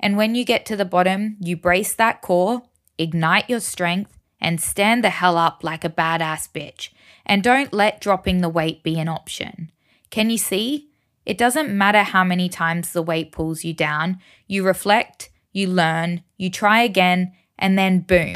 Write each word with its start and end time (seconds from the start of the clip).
And 0.00 0.16
when 0.16 0.34
you 0.34 0.44
get 0.44 0.66
to 0.66 0.76
the 0.76 0.84
bottom, 0.84 1.36
you 1.40 1.56
brace 1.56 1.94
that 1.94 2.20
core, 2.20 2.62
ignite 2.98 3.48
your 3.48 3.60
strength, 3.60 4.18
and 4.40 4.60
stand 4.60 5.02
the 5.02 5.10
hell 5.10 5.38
up 5.38 5.64
like 5.64 5.84
a 5.84 5.88
badass 5.88 6.50
bitch. 6.52 6.90
And 7.24 7.42
don't 7.42 7.72
let 7.72 8.00
dropping 8.00 8.40
the 8.40 8.48
weight 8.48 8.82
be 8.82 8.98
an 8.98 9.08
option. 9.08 9.70
Can 10.10 10.30
you 10.30 10.38
see? 10.38 10.90
It 11.24 11.38
doesn't 11.38 11.70
matter 11.70 12.02
how 12.02 12.22
many 12.22 12.50
times 12.50 12.92
the 12.92 13.02
weight 13.02 13.32
pulls 13.32 13.64
you 13.64 13.72
down, 13.72 14.18
you 14.46 14.62
reflect, 14.62 15.30
you 15.52 15.68
learn, 15.68 16.22
you 16.36 16.50
try 16.50 16.82
again, 16.82 17.32
and 17.58 17.78
then 17.78 18.00
boom. 18.00 18.34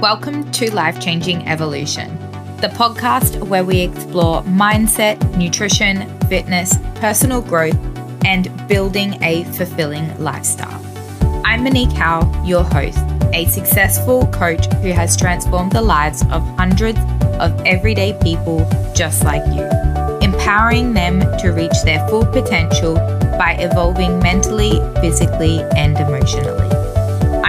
Welcome 0.00 0.50
to 0.52 0.74
Life 0.74 0.98
Changing 0.98 1.46
Evolution, 1.46 2.18
the 2.60 2.68
podcast 2.68 3.42
where 3.48 3.64
we 3.64 3.80
explore 3.80 4.42
mindset, 4.42 5.18
nutrition, 5.38 6.06
fitness, 6.28 6.76
personal 6.96 7.40
growth, 7.40 7.78
and 8.26 8.50
building 8.68 9.22
a 9.22 9.44
fulfilling 9.44 10.06
lifestyle. 10.22 10.84
I'm 11.46 11.64
Monique 11.64 11.92
Howell, 11.92 12.46
your 12.46 12.62
host, 12.62 12.98
a 13.32 13.46
successful 13.46 14.26
coach 14.26 14.66
who 14.82 14.92
has 14.92 15.16
transformed 15.16 15.72
the 15.72 15.80
lives 15.80 16.22
of 16.30 16.42
hundreds 16.58 16.98
of 17.38 17.58
everyday 17.64 18.12
people 18.22 18.68
just 18.94 19.24
like 19.24 19.46
you, 19.54 19.64
empowering 20.20 20.92
them 20.92 21.20
to 21.38 21.52
reach 21.52 21.82
their 21.84 22.06
full 22.08 22.26
potential 22.26 22.96
by 23.38 23.56
evolving 23.58 24.18
mentally, 24.18 24.72
physically, 25.00 25.62
and 25.76 25.96
emotionally. 25.96 26.69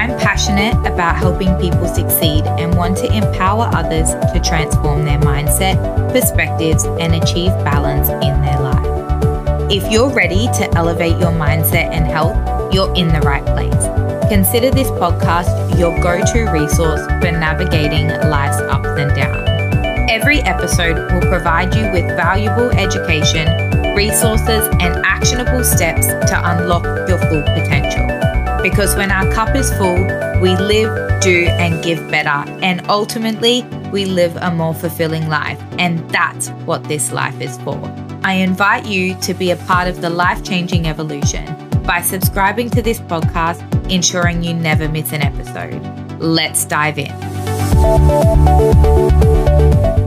I'm 0.01 0.17
passionate 0.17 0.73
about 0.91 1.15
helping 1.15 1.55
people 1.59 1.87
succeed 1.87 2.43
and 2.47 2.75
want 2.75 2.97
to 2.97 3.15
empower 3.15 3.69
others 3.71 4.09
to 4.33 4.41
transform 4.43 5.05
their 5.05 5.19
mindset, 5.19 5.77
perspectives, 6.11 6.85
and 6.85 7.13
achieve 7.13 7.51
balance 7.63 8.09
in 8.09 8.41
their 8.41 8.59
life. 8.59 9.71
If 9.71 9.91
you're 9.91 10.09
ready 10.09 10.47
to 10.57 10.73
elevate 10.75 11.19
your 11.19 11.29
mindset 11.29 11.93
and 11.93 12.07
health, 12.07 12.35
you're 12.73 12.91
in 12.95 13.09
the 13.09 13.19
right 13.19 13.45
place. 13.45 14.27
Consider 14.27 14.71
this 14.71 14.89
podcast 14.89 15.77
your 15.77 15.95
go 16.01 16.19
to 16.19 16.49
resource 16.49 17.05
for 17.05 17.31
navigating 17.31 18.07
life's 18.27 18.59
ups 18.59 18.87
and 18.87 19.15
downs. 19.15 20.09
Every 20.09 20.39
episode 20.39 21.13
will 21.13 21.29
provide 21.29 21.75
you 21.75 21.91
with 21.91 22.07
valuable 22.17 22.71
education, 22.71 23.93
resources, 23.95 24.67
and 24.79 25.05
actionable 25.05 25.63
steps 25.63 26.07
to 26.07 26.41
unlock 26.43 26.85
your 27.07 27.19
full 27.19 27.43
potential. 27.43 28.21
Because 28.61 28.95
when 28.95 29.09
our 29.11 29.31
cup 29.31 29.55
is 29.55 29.73
full, 29.73 30.05
we 30.39 30.55
live, 30.55 31.21
do, 31.21 31.45
and 31.45 31.83
give 31.83 31.99
better. 32.11 32.49
And 32.61 32.87
ultimately, 32.89 33.63
we 33.91 34.05
live 34.05 34.35
a 34.35 34.51
more 34.51 34.75
fulfilling 34.75 35.29
life. 35.29 35.59
And 35.79 36.07
that's 36.11 36.49
what 36.65 36.83
this 36.83 37.11
life 37.11 37.41
is 37.41 37.57
for. 37.59 37.79
I 38.23 38.33
invite 38.33 38.85
you 38.85 39.15
to 39.21 39.33
be 39.33 39.49
a 39.49 39.55
part 39.55 39.87
of 39.87 40.01
the 40.01 40.09
life 40.11 40.43
changing 40.43 40.87
evolution 40.87 41.45
by 41.83 42.01
subscribing 42.01 42.69
to 42.71 42.81
this 42.83 42.99
podcast, 42.99 43.61
ensuring 43.91 44.43
you 44.43 44.53
never 44.53 44.87
miss 44.87 45.11
an 45.11 45.21
episode. 45.23 45.81
Let's 46.19 46.65
dive 46.65 46.99
in. 46.99 47.11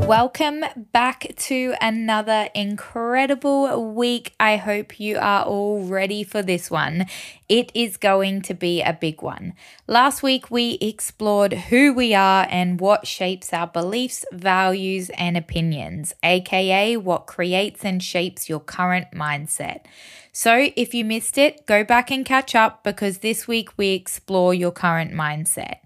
Welcome 0.07 0.67
back 0.93 1.29
to 1.35 1.75
another 1.81 2.51
incredible 2.55 3.95
week. 3.95 4.35
I 4.39 4.59
hope 4.59 5.01
you 5.01 5.17
are 5.17 5.45
all 5.45 5.83
ready 5.83 6.23
for 6.25 6.43
this 6.43 6.71
one. 6.71 7.07
It 7.49 7.73
is 7.75 7.97
going 7.97 8.43
to 8.43 8.53
be 8.53 8.83
a 8.83 8.93
big 8.93 9.23
one. 9.23 9.55
Last 9.87 10.23
week, 10.23 10.51
we 10.51 10.73
explored 10.83 11.55
who 11.55 11.95
we 11.95 12.15
are 12.15 12.47
and 12.51 12.79
what 12.79 13.07
shapes 13.07 13.55
our 13.55 13.67
beliefs, 13.67 14.27
values, 14.31 15.11
and 15.17 15.39
opinions, 15.39 16.13
aka 16.23 16.99
what 16.99 17.27
creates 17.27 17.83
and 17.83 18.03
shapes 18.03 18.47
your 18.47 18.61
current 18.61 19.07
mindset. 19.15 19.87
So, 20.33 20.69
if 20.77 20.93
you 20.93 21.07
missed 21.07 21.39
it, 21.39 21.65
go 21.65 21.83
back 21.83 22.11
and 22.11 22.27
catch 22.27 22.55
up 22.55 22.85
because 22.85 23.19
this 23.19 23.49
week 23.49 23.71
we 23.79 23.95
explore 23.95 24.53
your 24.53 24.73
current 24.73 25.13
mindset. 25.13 25.79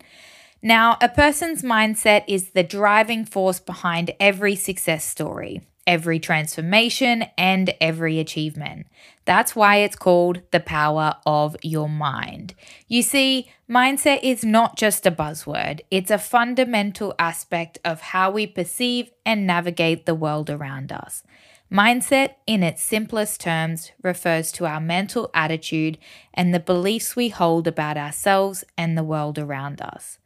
Now, 0.62 0.98
a 1.00 1.08
person's 1.08 1.62
mindset 1.62 2.24
is 2.26 2.50
the 2.50 2.64
driving 2.64 3.24
force 3.24 3.60
behind 3.60 4.10
every 4.18 4.56
success 4.56 5.04
story, 5.04 5.62
every 5.86 6.18
transformation, 6.18 7.26
and 7.38 7.72
every 7.80 8.18
achievement. 8.18 8.88
That's 9.24 9.54
why 9.54 9.76
it's 9.76 9.94
called 9.94 10.40
the 10.50 10.58
power 10.58 11.14
of 11.24 11.56
your 11.62 11.88
mind. 11.88 12.54
You 12.88 13.02
see, 13.02 13.48
mindset 13.70 14.18
is 14.24 14.44
not 14.44 14.76
just 14.76 15.06
a 15.06 15.12
buzzword, 15.12 15.80
it's 15.92 16.10
a 16.10 16.18
fundamental 16.18 17.14
aspect 17.20 17.78
of 17.84 18.00
how 18.00 18.32
we 18.32 18.46
perceive 18.48 19.12
and 19.24 19.46
navigate 19.46 20.06
the 20.06 20.14
world 20.16 20.50
around 20.50 20.90
us. 20.90 21.22
Mindset, 21.70 22.34
in 22.46 22.62
its 22.64 22.82
simplest 22.82 23.40
terms, 23.40 23.92
refers 24.02 24.50
to 24.52 24.66
our 24.66 24.80
mental 24.80 25.30
attitude 25.34 25.98
and 26.34 26.52
the 26.52 26.60
beliefs 26.60 27.14
we 27.14 27.28
hold 27.28 27.68
about 27.68 27.96
ourselves 27.96 28.64
and 28.76 28.96
the 28.96 29.04
world 29.04 29.38
around 29.38 29.80
us. 29.80 30.17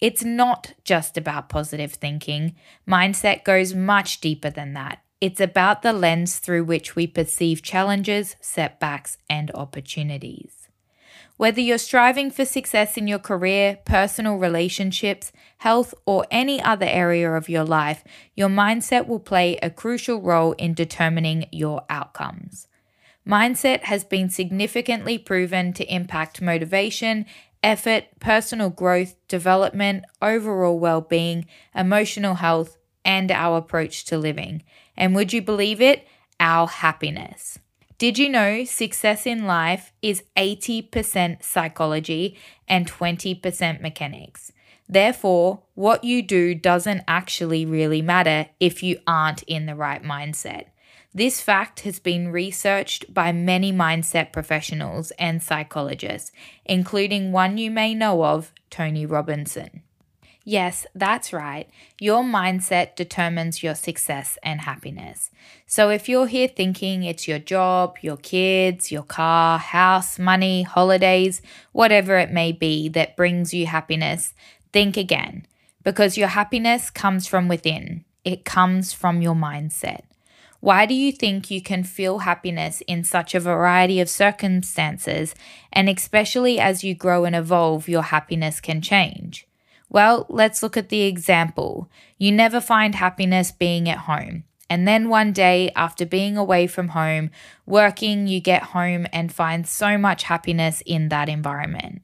It's 0.00 0.24
not 0.24 0.74
just 0.84 1.16
about 1.16 1.48
positive 1.48 1.94
thinking. 1.94 2.54
Mindset 2.86 3.44
goes 3.44 3.74
much 3.74 4.20
deeper 4.20 4.50
than 4.50 4.74
that. 4.74 5.02
It's 5.20 5.40
about 5.40 5.82
the 5.82 5.94
lens 5.94 6.38
through 6.38 6.64
which 6.64 6.94
we 6.94 7.06
perceive 7.06 7.62
challenges, 7.62 8.36
setbacks, 8.40 9.16
and 9.30 9.50
opportunities. 9.54 10.68
Whether 11.38 11.60
you're 11.60 11.78
striving 11.78 12.30
for 12.30 12.44
success 12.44 12.96
in 12.96 13.06
your 13.06 13.18
career, 13.18 13.78
personal 13.84 14.36
relationships, 14.36 15.32
health, 15.58 15.94
or 16.06 16.26
any 16.30 16.62
other 16.62 16.86
area 16.86 17.30
of 17.32 17.48
your 17.48 17.64
life, 17.64 18.04
your 18.34 18.48
mindset 18.48 19.06
will 19.06 19.20
play 19.20 19.56
a 19.58 19.70
crucial 19.70 20.20
role 20.20 20.52
in 20.52 20.72
determining 20.72 21.46
your 21.52 21.84
outcomes. 21.90 22.68
Mindset 23.26 23.82
has 23.84 24.04
been 24.04 24.30
significantly 24.30 25.18
proven 25.18 25.72
to 25.72 25.92
impact 25.92 26.40
motivation 26.40 27.26
effort, 27.62 28.04
personal 28.20 28.70
growth, 28.70 29.14
development, 29.28 30.04
overall 30.20 30.78
well 30.78 31.00
being, 31.00 31.46
emotional 31.74 32.34
health, 32.34 32.76
and 33.04 33.30
our 33.30 33.58
approach 33.58 34.04
to 34.06 34.18
living. 34.18 34.62
And 34.96 35.14
would 35.14 35.32
you 35.32 35.42
believe 35.42 35.80
it? 35.80 36.06
Our 36.40 36.66
happiness. 36.66 37.58
Did 37.98 38.18
you 38.18 38.28
know 38.28 38.64
success 38.64 39.26
in 39.26 39.46
life 39.46 39.92
is 40.02 40.22
80% 40.36 41.42
psychology 41.42 42.36
and 42.68 42.90
20% 42.90 43.80
mechanics? 43.80 44.52
Therefore, 44.88 45.62
what 45.74 46.04
you 46.04 46.22
do 46.22 46.54
doesn't 46.54 47.02
actually 47.08 47.64
really 47.64 48.02
matter 48.02 48.48
if 48.60 48.82
you 48.82 49.00
aren't 49.06 49.42
in 49.44 49.66
the 49.66 49.74
right 49.74 50.02
mindset. 50.02 50.66
This 51.16 51.40
fact 51.40 51.80
has 51.80 51.98
been 51.98 52.28
researched 52.28 53.14
by 53.14 53.32
many 53.32 53.72
mindset 53.72 54.32
professionals 54.32 55.12
and 55.12 55.42
psychologists, 55.42 56.30
including 56.66 57.32
one 57.32 57.56
you 57.56 57.70
may 57.70 57.94
know 57.94 58.22
of, 58.22 58.52
Tony 58.68 59.06
Robinson. 59.06 59.80
Yes, 60.44 60.86
that's 60.94 61.32
right. 61.32 61.70
Your 61.98 62.22
mindset 62.22 62.96
determines 62.96 63.62
your 63.62 63.74
success 63.74 64.36
and 64.42 64.60
happiness. 64.60 65.30
So 65.66 65.88
if 65.88 66.06
you're 66.06 66.26
here 66.26 66.48
thinking 66.48 67.02
it's 67.02 67.26
your 67.26 67.38
job, 67.38 67.96
your 68.02 68.18
kids, 68.18 68.92
your 68.92 69.02
car, 69.02 69.58
house, 69.58 70.18
money, 70.18 70.64
holidays, 70.64 71.40
whatever 71.72 72.18
it 72.18 72.30
may 72.30 72.52
be 72.52 72.90
that 72.90 73.16
brings 73.16 73.54
you 73.54 73.64
happiness, 73.64 74.34
think 74.70 74.98
again. 74.98 75.46
Because 75.82 76.18
your 76.18 76.28
happiness 76.28 76.90
comes 76.90 77.26
from 77.26 77.48
within, 77.48 78.04
it 78.22 78.44
comes 78.44 78.92
from 78.92 79.22
your 79.22 79.34
mindset. 79.34 80.02
Why 80.66 80.84
do 80.84 80.94
you 80.94 81.12
think 81.12 81.48
you 81.48 81.62
can 81.62 81.84
feel 81.84 82.18
happiness 82.18 82.82
in 82.88 83.04
such 83.04 83.36
a 83.36 83.38
variety 83.38 84.00
of 84.00 84.08
circumstances, 84.08 85.32
and 85.72 85.88
especially 85.88 86.58
as 86.58 86.82
you 86.82 86.92
grow 86.92 87.24
and 87.24 87.36
evolve, 87.36 87.88
your 87.88 88.02
happiness 88.02 88.60
can 88.60 88.82
change? 88.82 89.46
Well, 89.88 90.26
let's 90.28 90.64
look 90.64 90.76
at 90.76 90.88
the 90.88 91.02
example. 91.02 91.88
You 92.18 92.32
never 92.32 92.60
find 92.60 92.96
happiness 92.96 93.52
being 93.52 93.88
at 93.88 94.06
home. 94.10 94.42
And 94.68 94.88
then 94.88 95.08
one 95.08 95.32
day, 95.32 95.70
after 95.76 96.04
being 96.04 96.36
away 96.36 96.66
from 96.66 96.88
home, 96.88 97.30
working, 97.64 98.26
you 98.26 98.40
get 98.40 98.74
home 98.74 99.06
and 99.12 99.32
find 99.32 99.68
so 99.68 99.96
much 99.96 100.24
happiness 100.24 100.82
in 100.84 101.10
that 101.10 101.28
environment. 101.28 102.02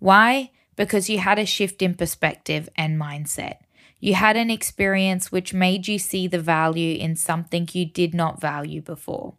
Why? 0.00 0.50
Because 0.76 1.08
you 1.08 1.16
had 1.16 1.38
a 1.38 1.46
shift 1.46 1.80
in 1.80 1.94
perspective 1.94 2.68
and 2.76 3.00
mindset. 3.00 3.60
You 4.02 4.14
had 4.14 4.36
an 4.36 4.50
experience 4.50 5.30
which 5.30 5.54
made 5.54 5.86
you 5.86 5.96
see 5.96 6.26
the 6.26 6.40
value 6.40 6.96
in 6.98 7.14
something 7.14 7.68
you 7.72 7.84
did 7.84 8.14
not 8.14 8.40
value 8.40 8.82
before. 8.82 9.34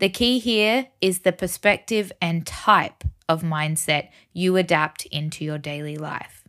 The 0.00 0.08
key 0.08 0.40
here 0.40 0.88
is 1.00 1.20
the 1.20 1.30
perspective 1.30 2.10
and 2.20 2.44
type 2.44 3.04
of 3.28 3.42
mindset 3.42 4.08
you 4.32 4.56
adapt 4.56 5.06
into 5.06 5.44
your 5.44 5.58
daily 5.58 5.96
life. 5.96 6.42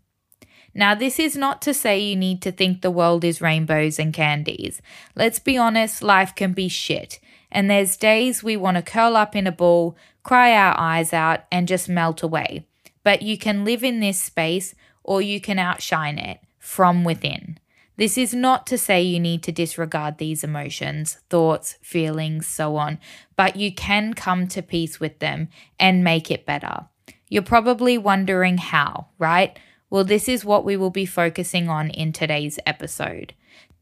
Now, 0.74 0.96
this 0.96 1.20
is 1.20 1.38
not 1.38 1.62
to 1.62 1.74
say 1.76 2.00
you 2.00 2.16
need 2.16 2.42
to 2.42 2.52
think 2.52 2.82
the 2.82 2.90
world 2.90 3.24
is 3.24 3.42
rainbows 3.42 4.00
and 4.00 4.12
candies. 4.12 4.82
Let's 5.16 5.38
be 5.38 5.56
honest, 5.56 6.02
life 6.02 6.34
can 6.34 6.54
be 6.54 6.68
shit. 6.68 7.20
And 7.52 7.70
there's 7.70 7.96
days 7.96 8.42
we 8.42 8.58
want 8.58 8.78
to 8.78 8.82
curl 8.82 9.16
up 9.16 9.36
in 9.36 9.46
a 9.46 9.52
ball, 9.52 9.96
cry 10.24 10.52
our 10.58 10.74
eyes 10.80 11.14
out, 11.14 11.42
and 11.52 11.68
just 11.68 11.88
melt 11.90 12.24
away. 12.24 12.66
But 13.04 13.22
you 13.22 13.38
can 13.38 13.64
live 13.64 13.84
in 13.84 14.00
this 14.00 14.20
space 14.20 14.74
or 15.04 15.22
you 15.22 15.40
can 15.40 15.60
outshine 15.60 16.18
it 16.18 16.40
from 16.66 17.04
within. 17.04 17.60
This 17.96 18.18
is 18.18 18.34
not 18.34 18.68
to 18.68 18.78
say 18.78 19.02
you 19.02 19.20
need 19.20 19.44
to 19.44 19.52
disregard 19.52 20.18
these 20.18 20.44
emotions, 20.44 21.20
thoughts, 21.30 21.78
feelings, 21.82 22.48
so 22.48 22.76
on, 22.76 23.00
but 23.38 23.56
you 23.56 23.74
can 23.74 24.14
come 24.14 24.48
to 24.48 24.62
peace 24.62 25.00
with 25.00 25.20
them 25.20 25.48
and 25.80 26.04
make 26.04 26.30
it 26.30 26.46
better. 26.46 26.88
You're 27.30 27.44
probably 27.44 27.98
wondering 27.98 28.58
how, 28.58 29.08
right? 29.18 29.58
Well, 29.90 30.04
this 30.04 30.28
is 30.28 30.44
what 30.44 30.66
we 30.66 30.76
will 30.76 30.90
be 30.90 31.06
focusing 31.06 31.70
on 31.70 31.90
in 31.92 32.12
today's 32.12 32.60
episode. 32.66 33.34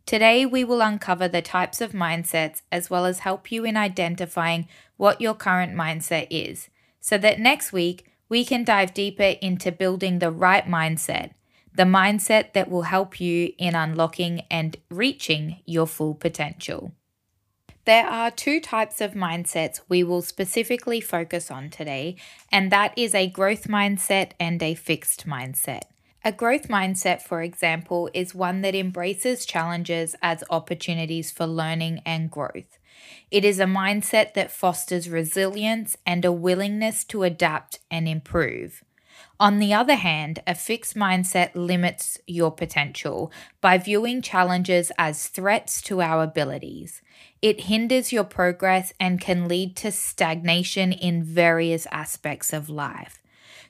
Today, 0.05 0.45
we 0.45 0.63
will 0.63 0.81
uncover 0.81 1.27
the 1.27 1.41
types 1.41 1.79
of 1.79 1.93
mindsets 1.93 2.61
as 2.71 2.89
well 2.89 3.05
as 3.05 3.19
help 3.19 3.51
you 3.51 3.63
in 3.63 3.77
identifying 3.77 4.67
what 4.97 5.21
your 5.21 5.33
current 5.33 5.73
mindset 5.73 6.27
is, 6.29 6.69
so 6.99 7.17
that 7.17 7.39
next 7.39 7.71
week 7.71 8.05
we 8.27 8.43
can 8.43 8.63
dive 8.63 8.93
deeper 8.93 9.35
into 9.41 9.71
building 9.71 10.19
the 10.19 10.31
right 10.31 10.65
mindset 10.65 11.31
the 11.75 11.83
mindset 11.83 12.53
that 12.53 12.69
will 12.69 12.83
help 12.83 13.19
you 13.19 13.51
in 13.57 13.75
unlocking 13.75 14.41
and 14.51 14.77
reaching 14.89 15.61
your 15.65 15.87
full 15.87 16.13
potential. 16.13 16.93
There 17.85 18.07
are 18.07 18.31
two 18.31 18.61
types 18.61 19.01
of 19.01 19.11
mindsets 19.11 19.81
we 19.89 20.03
will 20.03 20.21
specifically 20.21 21.01
focus 21.01 21.51
on 21.51 21.69
today, 21.69 22.15
and 22.49 22.71
that 22.71 22.97
is 22.97 23.13
a 23.13 23.29
growth 23.29 23.67
mindset 23.67 24.31
and 24.39 24.63
a 24.63 24.73
fixed 24.73 25.27
mindset. 25.27 25.81
A 26.23 26.31
growth 26.31 26.69
mindset, 26.69 27.21
for 27.21 27.41
example, 27.41 28.09
is 28.13 28.33
one 28.33 28.61
that 28.61 28.75
embraces 28.75 29.45
challenges 29.45 30.15
as 30.21 30.45
opportunities 30.49 31.31
for 31.31 31.45
learning 31.45 32.01
and 32.05 32.31
growth. 32.31 32.77
It 33.29 33.43
is 33.43 33.59
a 33.59 33.65
mindset 33.65 34.33
that 34.35 34.51
fosters 34.51 35.09
resilience 35.09 35.97
and 36.05 36.23
a 36.23 36.31
willingness 36.31 37.03
to 37.05 37.23
adapt 37.23 37.79
and 37.91 38.07
improve. 38.07 38.85
On 39.39 39.59
the 39.59 39.73
other 39.73 39.95
hand, 39.95 40.41
a 40.45 40.55
fixed 40.55 40.95
mindset 40.95 41.51
limits 41.55 42.19
your 42.27 42.51
potential 42.51 43.31
by 43.61 43.77
viewing 43.77 44.21
challenges 44.21 44.91
as 44.97 45.27
threats 45.27 45.81
to 45.83 46.01
our 46.01 46.23
abilities. 46.23 47.01
It 47.41 47.61
hinders 47.61 48.13
your 48.13 48.23
progress 48.23 48.93
and 48.99 49.19
can 49.19 49.47
lead 49.47 49.75
to 49.77 49.91
stagnation 49.91 50.93
in 50.93 51.23
various 51.23 51.87
aspects 51.91 52.53
of 52.53 52.69
life. 52.69 53.21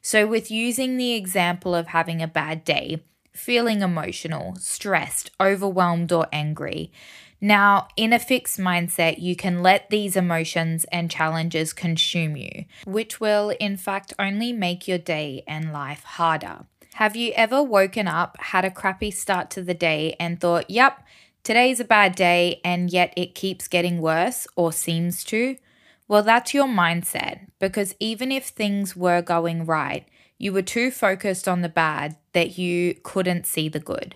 So, 0.02 0.28
with 0.28 0.52
using 0.52 0.98
the 0.98 1.14
example 1.14 1.74
of 1.74 1.88
having 1.88 2.22
a 2.22 2.28
bad 2.28 2.66
day, 2.66 3.02
feeling 3.32 3.82
emotional, 3.82 4.56
stressed, 4.60 5.32
overwhelmed, 5.40 6.12
or 6.12 6.28
angry, 6.32 6.92
now, 7.44 7.90
in 7.98 8.14
a 8.14 8.20
fixed 8.20 8.58
mindset, 8.58 9.22
you 9.22 9.36
can 9.36 9.62
let 9.62 9.90
these 9.90 10.16
emotions 10.16 10.86
and 10.94 11.12
challenges 11.12 11.74
consume 11.74 12.38
you, 12.38 12.64
which 12.86 13.20
will, 13.20 13.50
in 13.60 13.76
fact, 13.76 14.14
only 14.18 14.54
make 14.54 14.88
your 14.88 14.98
day 14.98 15.44
and 15.46 15.74
life 15.74 16.06
harder. 16.06 16.66
Have 16.94 17.18
you 17.18 17.34
ever 17.36 17.62
woken 17.62 18.08
up, 18.08 18.38
had 18.40 18.64
a 18.64 18.72
crappy 18.72 19.12
start 19.12 19.50
to 19.52 19.62
the 19.62 19.74
day, 19.74 20.16
and 20.22 20.40
thought, 20.40 20.70
yep, 20.70 21.06
today's 21.44 21.82
a 21.82 21.84
bad 21.84 22.16
day, 22.16 22.62
and 22.64 22.90
yet 22.90 23.14
it 23.18 23.36
keeps 23.36 23.68
getting 23.68 24.00
worse 24.00 24.48
or 24.56 24.72
seems 24.72 25.26
to? 25.26 25.58
Well, 26.08 26.24
that's 26.24 26.54
your 26.54 26.68
mindset, 26.68 27.48
because 27.60 27.94
even 28.00 28.32
if 28.32 28.48
things 28.48 28.96
were 28.96 29.22
going 29.22 29.66
right, 29.66 30.08
you 30.38 30.54
were 30.54 30.62
too 30.62 30.92
focused 30.92 31.50
on 31.50 31.62
the 31.62 31.68
bad 31.68 32.16
that 32.32 32.58
you 32.58 32.96
couldn't 33.04 33.46
see 33.46 33.68
the 33.68 33.82
good. 33.82 34.16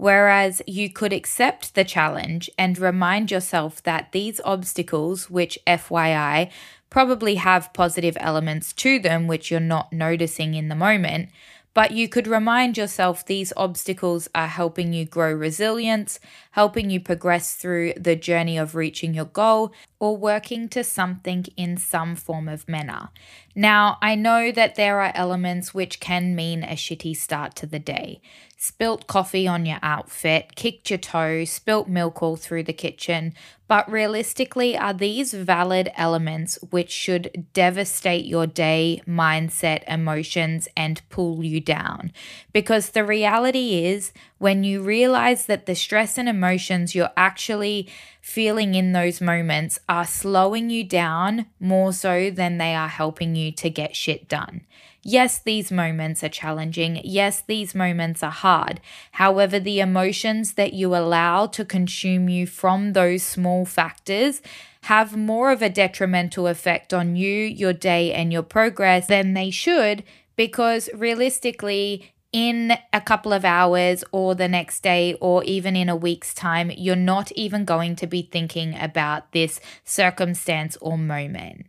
Whereas 0.00 0.62
you 0.66 0.88
could 0.88 1.12
accept 1.12 1.74
the 1.74 1.84
challenge 1.84 2.48
and 2.56 2.78
remind 2.78 3.30
yourself 3.30 3.82
that 3.82 4.12
these 4.12 4.40
obstacles, 4.46 5.28
which 5.28 5.58
FYI 5.66 6.50
probably 6.88 7.34
have 7.34 7.74
positive 7.74 8.16
elements 8.18 8.72
to 8.72 8.98
them 8.98 9.26
which 9.26 9.50
you're 9.50 9.60
not 9.60 9.92
noticing 9.92 10.54
in 10.54 10.68
the 10.68 10.74
moment, 10.74 11.28
but 11.74 11.90
you 11.90 12.08
could 12.08 12.26
remind 12.26 12.78
yourself 12.78 13.26
these 13.26 13.52
obstacles 13.58 14.26
are 14.34 14.46
helping 14.46 14.94
you 14.94 15.04
grow 15.04 15.34
resilience, 15.34 16.18
helping 16.52 16.90
you 16.90 17.00
progress 17.00 17.54
through 17.54 17.92
the 17.96 18.16
journey 18.16 18.58
of 18.58 18.74
reaching 18.74 19.14
your 19.14 19.24
goal, 19.24 19.72
or 19.98 20.16
working 20.16 20.68
to 20.68 20.82
something 20.82 21.44
in 21.56 21.76
some 21.76 22.16
form 22.16 22.48
of 22.48 22.68
manner. 22.68 23.10
Now, 23.54 23.98
I 24.00 24.14
know 24.14 24.50
that 24.50 24.76
there 24.76 25.00
are 25.00 25.12
elements 25.14 25.74
which 25.74 26.00
can 26.00 26.34
mean 26.34 26.64
a 26.64 26.74
shitty 26.74 27.16
start 27.16 27.54
to 27.56 27.66
the 27.66 27.78
day. 27.78 28.20
Spilt 28.56 29.06
coffee 29.06 29.46
on 29.46 29.66
your 29.66 29.78
outfit, 29.82 30.54
kicked 30.54 30.90
your 30.90 30.98
toe, 30.98 31.44
spilt 31.44 31.88
milk 31.88 32.22
all 32.22 32.36
through 32.36 32.62
the 32.62 32.72
kitchen, 32.72 33.34
but 33.68 33.90
realistically, 33.90 34.76
are 34.76 34.92
these 34.92 35.32
valid 35.32 35.90
elements 35.94 36.58
which 36.70 36.90
should 36.90 37.46
devastate 37.52 38.24
your 38.24 38.46
day, 38.46 39.00
mindset, 39.06 39.84
emotions, 39.86 40.66
and 40.76 41.02
pull 41.08 41.44
you 41.44 41.60
down? 41.60 42.12
Because 42.52 42.90
the 42.90 43.04
reality 43.04 43.84
is, 43.84 44.12
when 44.38 44.64
you 44.64 44.82
realize 44.82 45.46
that 45.46 45.66
the 45.66 45.74
stress 45.74 46.18
and 46.18 46.28
emotions 46.40 46.94
you're 46.94 47.10
actually 47.18 47.86
feeling 48.22 48.74
in 48.74 48.92
those 48.92 49.20
moments 49.20 49.78
are 49.90 50.06
slowing 50.06 50.70
you 50.70 50.82
down 50.82 51.44
more 51.60 51.92
so 51.92 52.30
than 52.30 52.56
they 52.56 52.74
are 52.74 52.88
helping 52.88 53.36
you 53.36 53.52
to 53.52 53.68
get 53.68 53.94
shit 53.94 54.26
done. 54.26 54.62
Yes, 55.02 55.38
these 55.38 55.70
moments 55.70 56.24
are 56.24 56.30
challenging. 56.30 57.00
Yes, 57.04 57.42
these 57.42 57.74
moments 57.74 58.22
are 58.22 58.30
hard. 58.30 58.80
However, 59.12 59.58
the 59.58 59.80
emotions 59.80 60.54
that 60.54 60.72
you 60.72 60.94
allow 60.94 61.46
to 61.48 61.64
consume 61.64 62.28
you 62.30 62.46
from 62.46 62.92
those 62.92 63.22
small 63.22 63.66
factors 63.66 64.40
have 64.82 65.16
more 65.16 65.50
of 65.52 65.60
a 65.60 65.68
detrimental 65.68 66.46
effect 66.46 66.94
on 66.94 67.16
you, 67.16 67.44
your 67.44 67.74
day, 67.74 68.12
and 68.12 68.32
your 68.32 68.42
progress 68.42 69.06
than 69.06 69.34
they 69.34 69.50
should 69.50 70.04
because 70.36 70.88
realistically, 70.94 72.12
in 72.32 72.76
a 72.92 73.00
couple 73.00 73.32
of 73.32 73.44
hours 73.44 74.04
or 74.12 74.34
the 74.34 74.48
next 74.48 74.82
day 74.82 75.14
or 75.20 75.42
even 75.44 75.74
in 75.74 75.88
a 75.88 75.96
week's 75.96 76.32
time, 76.32 76.70
you're 76.76 76.96
not 76.96 77.32
even 77.32 77.64
going 77.64 77.96
to 77.96 78.06
be 78.06 78.22
thinking 78.22 78.76
about 78.78 79.32
this 79.32 79.60
circumstance 79.84 80.76
or 80.80 80.96
moment. 80.96 81.66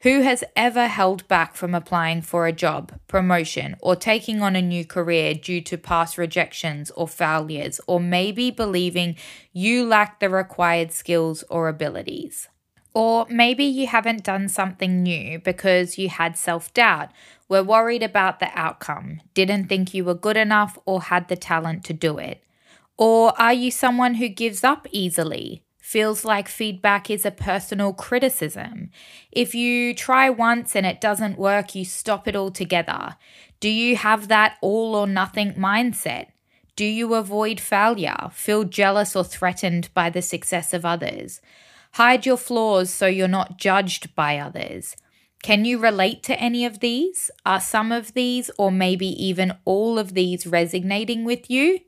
Who 0.00 0.20
has 0.20 0.44
ever 0.54 0.86
held 0.86 1.26
back 1.28 1.56
from 1.56 1.74
applying 1.74 2.20
for 2.20 2.46
a 2.46 2.52
job, 2.52 2.92
promotion, 3.08 3.76
or 3.80 3.96
taking 3.96 4.42
on 4.42 4.54
a 4.54 4.60
new 4.60 4.84
career 4.84 5.32
due 5.32 5.62
to 5.62 5.78
past 5.78 6.18
rejections 6.18 6.90
or 6.90 7.08
failures, 7.08 7.80
or 7.86 8.00
maybe 8.00 8.50
believing 8.50 9.16
you 9.54 9.86
lack 9.86 10.20
the 10.20 10.28
required 10.28 10.92
skills 10.92 11.42
or 11.48 11.68
abilities? 11.68 12.48
Or 12.92 13.26
maybe 13.30 13.64
you 13.64 13.86
haven't 13.86 14.24
done 14.24 14.48
something 14.48 15.02
new 15.02 15.40
because 15.40 15.96
you 15.96 16.10
had 16.10 16.36
self 16.36 16.72
doubt, 16.74 17.10
were 17.48 17.62
worried 17.62 18.02
about 18.02 18.40
the 18.40 18.50
outcome, 18.54 19.20
didn't 19.34 19.68
think 19.68 19.94
you 19.94 20.04
were 20.04 20.14
good 20.14 20.36
enough, 20.36 20.78
or 20.86 21.02
had 21.02 21.28
the 21.28 21.36
talent 21.36 21.84
to 21.84 21.92
do 21.92 22.18
it. 22.18 22.42
Or 22.96 23.38
are 23.40 23.52
you 23.52 23.70
someone 23.70 24.14
who 24.14 24.28
gives 24.28 24.64
up 24.64 24.86
easily? 24.90 25.64
feels 25.84 26.24
like 26.24 26.48
feedback 26.48 27.10
is 27.10 27.26
a 27.26 27.30
personal 27.30 27.92
criticism. 27.92 28.88
If 29.30 29.54
you 29.54 29.92
try 29.94 30.30
once 30.30 30.74
and 30.74 30.86
it 30.86 30.98
doesn't 30.98 31.38
work, 31.38 31.74
you 31.74 31.84
stop 31.84 32.26
it 32.26 32.34
altogether. 32.34 33.16
Do 33.60 33.68
you 33.68 33.94
have 33.96 34.28
that 34.28 34.56
all 34.62 34.96
or 34.96 35.06
nothing 35.06 35.52
mindset? 35.52 36.28
Do 36.74 36.86
you 36.86 37.12
avoid 37.12 37.60
failure, 37.60 38.30
feel 38.32 38.64
jealous 38.64 39.14
or 39.14 39.24
threatened 39.24 39.90
by 39.92 40.08
the 40.08 40.22
success 40.22 40.72
of 40.72 40.86
others? 40.86 41.42
Hide 41.92 42.24
your 42.24 42.38
flaws 42.38 42.88
so 42.88 43.06
you're 43.06 43.28
not 43.28 43.58
judged 43.58 44.14
by 44.14 44.38
others. 44.38 44.96
Can 45.44 45.66
you 45.66 45.76
relate 45.76 46.22
to 46.22 46.40
any 46.40 46.64
of 46.64 46.80
these? 46.80 47.30
Are 47.44 47.60
some 47.60 47.92
of 47.92 48.14
these, 48.14 48.50
or 48.56 48.72
maybe 48.72 49.08
even 49.22 49.52
all 49.66 49.98
of 49.98 50.14
these, 50.14 50.46
resonating 50.46 51.22
with 51.22 51.50
you? 51.50 51.80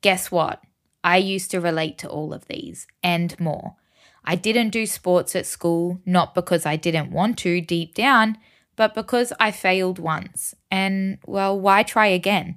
Guess 0.00 0.30
what? 0.30 0.62
I 1.04 1.18
used 1.18 1.50
to 1.50 1.60
relate 1.60 1.98
to 1.98 2.08
all 2.08 2.32
of 2.32 2.48
these 2.48 2.86
and 3.02 3.38
more. 3.38 3.76
I 4.24 4.36
didn't 4.36 4.70
do 4.70 4.86
sports 4.86 5.36
at 5.36 5.44
school, 5.44 6.00
not 6.06 6.34
because 6.34 6.64
I 6.64 6.76
didn't 6.76 7.10
want 7.10 7.36
to 7.40 7.60
deep 7.60 7.92
down, 7.94 8.38
but 8.74 8.94
because 8.94 9.34
I 9.38 9.50
failed 9.50 9.98
once. 9.98 10.54
And, 10.70 11.18
well, 11.26 11.60
why 11.60 11.82
try 11.82 12.06
again? 12.06 12.56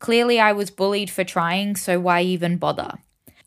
Clearly, 0.00 0.38
I 0.38 0.52
was 0.52 0.70
bullied 0.70 1.08
for 1.08 1.24
trying, 1.24 1.76
so 1.76 1.98
why 1.98 2.20
even 2.20 2.58
bother? 2.58 2.98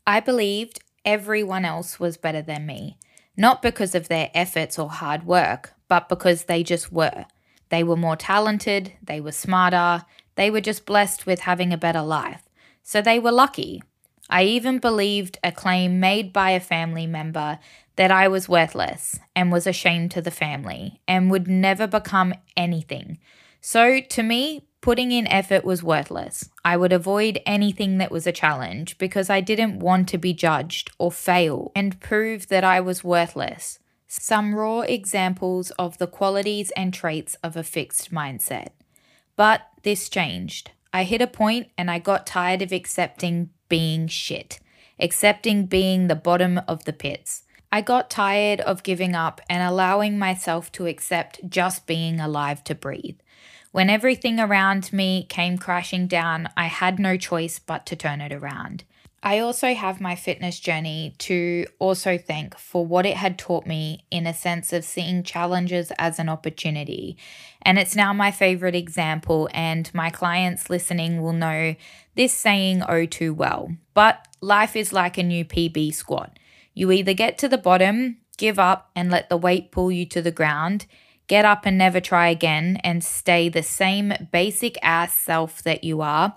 I 0.04 0.18
believed 0.18 0.80
everyone 1.04 1.64
else 1.64 2.00
was 2.00 2.16
better 2.16 2.42
than 2.42 2.66
me, 2.66 2.98
not 3.36 3.62
because 3.62 3.94
of 3.94 4.08
their 4.08 4.32
efforts 4.34 4.76
or 4.76 4.90
hard 4.90 5.24
work, 5.24 5.75
but 5.88 6.08
because 6.08 6.44
they 6.44 6.62
just 6.62 6.92
were. 6.92 7.26
They 7.68 7.82
were 7.82 7.96
more 7.96 8.16
talented, 8.16 8.92
they 9.02 9.20
were 9.20 9.32
smarter, 9.32 10.04
they 10.36 10.50
were 10.50 10.60
just 10.60 10.86
blessed 10.86 11.26
with 11.26 11.40
having 11.40 11.72
a 11.72 11.78
better 11.78 12.02
life. 12.02 12.48
So 12.82 13.02
they 13.02 13.18
were 13.18 13.32
lucky, 13.32 13.82
I 14.28 14.44
even 14.44 14.78
believed 14.78 15.38
a 15.44 15.52
claim 15.52 16.00
made 16.00 16.32
by 16.32 16.50
a 16.50 16.60
family 16.60 17.06
member 17.06 17.58
that 17.96 18.10
I 18.10 18.28
was 18.28 18.48
worthless 18.48 19.18
and 19.34 19.52
was 19.52 19.66
ashamed 19.66 20.10
to 20.12 20.22
the 20.22 20.30
family 20.30 21.00
and 21.06 21.30
would 21.30 21.48
never 21.48 21.86
become 21.86 22.34
anything. 22.56 23.18
So 23.60 24.00
to 24.00 24.22
me, 24.22 24.66
putting 24.80 25.12
in 25.12 25.26
effort 25.28 25.64
was 25.64 25.82
worthless. 25.82 26.48
I 26.64 26.76
would 26.76 26.92
avoid 26.92 27.40
anything 27.46 27.98
that 27.98 28.10
was 28.10 28.26
a 28.26 28.32
challenge 28.32 28.98
because 28.98 29.30
I 29.30 29.40
didn't 29.40 29.78
want 29.78 30.08
to 30.10 30.18
be 30.18 30.34
judged 30.34 30.90
or 30.98 31.10
fail 31.10 31.72
and 31.74 32.00
prove 32.00 32.48
that 32.48 32.64
I 32.64 32.80
was 32.80 33.02
worthless. 33.02 33.78
Some 34.08 34.54
raw 34.54 34.80
examples 34.80 35.70
of 35.72 35.98
the 35.98 36.06
qualities 36.06 36.70
and 36.76 36.94
traits 36.94 37.36
of 37.42 37.56
a 37.56 37.62
fixed 37.62 38.12
mindset. 38.12 38.68
But 39.34 39.62
this 39.82 40.08
changed. 40.08 40.70
I 40.92 41.04
hit 41.04 41.20
a 41.20 41.26
point 41.26 41.68
and 41.76 41.90
I 41.90 41.98
got 41.98 42.26
tired 42.26 42.62
of 42.62 42.72
accepting 42.72 43.50
being 43.68 44.06
shit, 44.06 44.60
accepting 45.00 45.66
being 45.66 46.06
the 46.06 46.14
bottom 46.14 46.60
of 46.68 46.84
the 46.84 46.92
pits. 46.92 47.42
I 47.72 47.80
got 47.80 48.08
tired 48.08 48.60
of 48.60 48.84
giving 48.84 49.14
up 49.14 49.40
and 49.50 49.62
allowing 49.62 50.18
myself 50.18 50.70
to 50.72 50.86
accept 50.86 51.40
just 51.48 51.86
being 51.86 52.20
alive 52.20 52.62
to 52.64 52.74
breathe. 52.74 53.18
When 53.72 53.90
everything 53.90 54.40
around 54.40 54.92
me 54.92 55.26
came 55.28 55.58
crashing 55.58 56.06
down, 56.06 56.48
I 56.56 56.66
had 56.66 56.98
no 56.98 57.16
choice 57.18 57.58
but 57.58 57.84
to 57.86 57.96
turn 57.96 58.20
it 58.22 58.32
around. 58.32 58.84
I 59.26 59.40
also 59.40 59.74
have 59.74 60.00
my 60.00 60.14
fitness 60.14 60.60
journey 60.60 61.16
to 61.18 61.66
also 61.80 62.16
thank 62.16 62.56
for 62.56 62.86
what 62.86 63.04
it 63.04 63.16
had 63.16 63.40
taught 63.40 63.66
me 63.66 64.04
in 64.08 64.24
a 64.24 64.32
sense 64.32 64.72
of 64.72 64.84
seeing 64.84 65.24
challenges 65.24 65.90
as 65.98 66.20
an 66.20 66.28
opportunity. 66.28 67.18
And 67.60 67.76
it's 67.76 67.96
now 67.96 68.12
my 68.12 68.30
favorite 68.30 68.76
example, 68.76 69.48
and 69.52 69.92
my 69.92 70.10
clients 70.10 70.70
listening 70.70 71.20
will 71.20 71.32
know 71.32 71.74
this 72.14 72.34
saying 72.34 72.84
oh 72.88 73.04
too 73.04 73.34
well. 73.34 73.72
But 73.94 74.28
life 74.40 74.76
is 74.76 74.92
like 74.92 75.18
a 75.18 75.24
new 75.24 75.44
PB 75.44 75.92
squat. 75.94 76.38
You 76.72 76.92
either 76.92 77.12
get 77.12 77.36
to 77.38 77.48
the 77.48 77.58
bottom, 77.58 78.18
give 78.38 78.60
up, 78.60 78.92
and 78.94 79.10
let 79.10 79.28
the 79.28 79.36
weight 79.36 79.72
pull 79.72 79.90
you 79.90 80.06
to 80.06 80.22
the 80.22 80.30
ground 80.30 80.86
get 81.26 81.44
up 81.44 81.66
and 81.66 81.76
never 81.76 82.00
try 82.00 82.28
again 82.28 82.78
and 82.84 83.02
stay 83.02 83.48
the 83.48 83.64
same 83.64 84.12
basic 84.30 84.78
ass 84.82 85.12
self 85.12 85.62
that 85.64 85.82
you 85.82 86.00
are, 86.00 86.36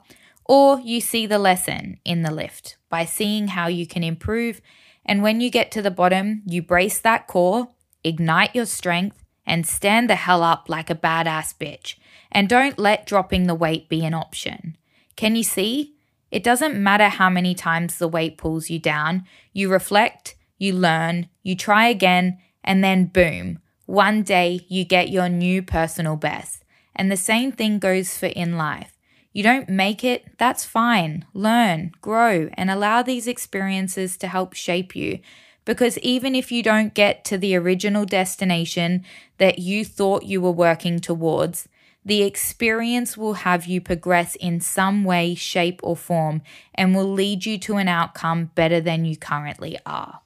or 0.49 0.79
you 0.79 0.99
see 0.99 1.27
the 1.27 1.37
lesson 1.37 1.99
in 2.03 2.23
the 2.23 2.31
lift 2.31 2.75
by 2.89 3.05
seeing 3.05 3.49
how 3.49 3.67
you 3.67 3.85
can 3.85 4.03
improve. 4.03 4.61
And 5.05 5.21
when 5.21 5.41
you 5.41 5.51
get 5.51 5.69
to 5.73 5.81
the 5.83 5.91
bottom, 5.91 6.41
you 6.43 6.63
brace 6.63 6.99
that 7.01 7.27
core, 7.27 7.69
ignite 8.03 8.55
your 8.55 8.65
strength, 8.65 9.23
and 9.45 9.67
stand 9.67 10.09
the 10.09 10.15
hell 10.15 10.41
up 10.41 10.67
like 10.67 10.89
a 10.89 10.95
badass 10.95 11.55
bitch. 11.55 11.97
And 12.31 12.49
don't 12.49 12.79
let 12.79 13.05
dropping 13.05 13.45
the 13.45 13.53
weight 13.53 13.89
be 13.89 14.03
an 14.03 14.15
option. 14.15 14.75
Can 15.15 15.35
you 15.35 15.43
see? 15.43 15.93
It 16.31 16.43
doesn't 16.43 16.81
matter 16.81 17.09
how 17.09 17.29
many 17.29 17.53
times 17.53 17.99
the 17.99 18.07
weight 18.07 18.39
pulls 18.39 18.71
you 18.71 18.79
down, 18.79 19.25
you 19.53 19.69
reflect, 19.69 20.35
you 20.57 20.73
learn, 20.73 21.29
you 21.43 21.55
try 21.55 21.87
again, 21.87 22.39
and 22.63 22.83
then 22.83 23.05
boom, 23.05 23.59
one 23.85 24.23
day 24.23 24.65
you 24.67 24.83
get 24.83 25.09
your 25.09 25.29
new 25.29 25.61
personal 25.61 26.15
best. 26.15 26.63
And 26.95 27.11
the 27.11 27.17
same 27.17 27.51
thing 27.51 27.77
goes 27.77 28.17
for 28.17 28.27
in 28.27 28.57
life. 28.57 28.98
You 29.31 29.43
don't 29.43 29.69
make 29.69 30.03
it, 30.03 30.37
that's 30.37 30.65
fine. 30.65 31.25
Learn, 31.33 31.91
grow, 32.01 32.49
and 32.53 32.69
allow 32.71 33.03
these 33.03 33.27
experiences 33.27 34.17
to 34.17 34.27
help 34.27 34.53
shape 34.53 34.95
you. 34.95 35.19
Because 35.65 35.99
even 35.99 36.33
if 36.33 36.51
you 36.51 36.63
don't 36.63 36.95
get 36.95 37.23
to 37.25 37.37
the 37.37 37.55
original 37.55 38.05
destination 38.05 39.05
that 39.37 39.59
you 39.59 39.85
thought 39.85 40.23
you 40.23 40.41
were 40.41 40.51
working 40.51 40.99
towards, 40.99 41.67
the 42.03 42.23
experience 42.23 43.17
will 43.17 43.33
have 43.33 43.67
you 43.67 43.81
progress 43.81 44.35
in 44.35 44.61
some 44.61 45.03
way, 45.03 45.35
shape, 45.35 45.79
or 45.83 45.95
form 45.95 46.41
and 46.73 46.95
will 46.95 47.11
lead 47.11 47.45
you 47.45 47.59
to 47.59 47.75
an 47.75 47.87
outcome 47.87 48.51
better 48.55 48.81
than 48.81 49.05
you 49.05 49.15
currently 49.15 49.77
are. 49.85 50.21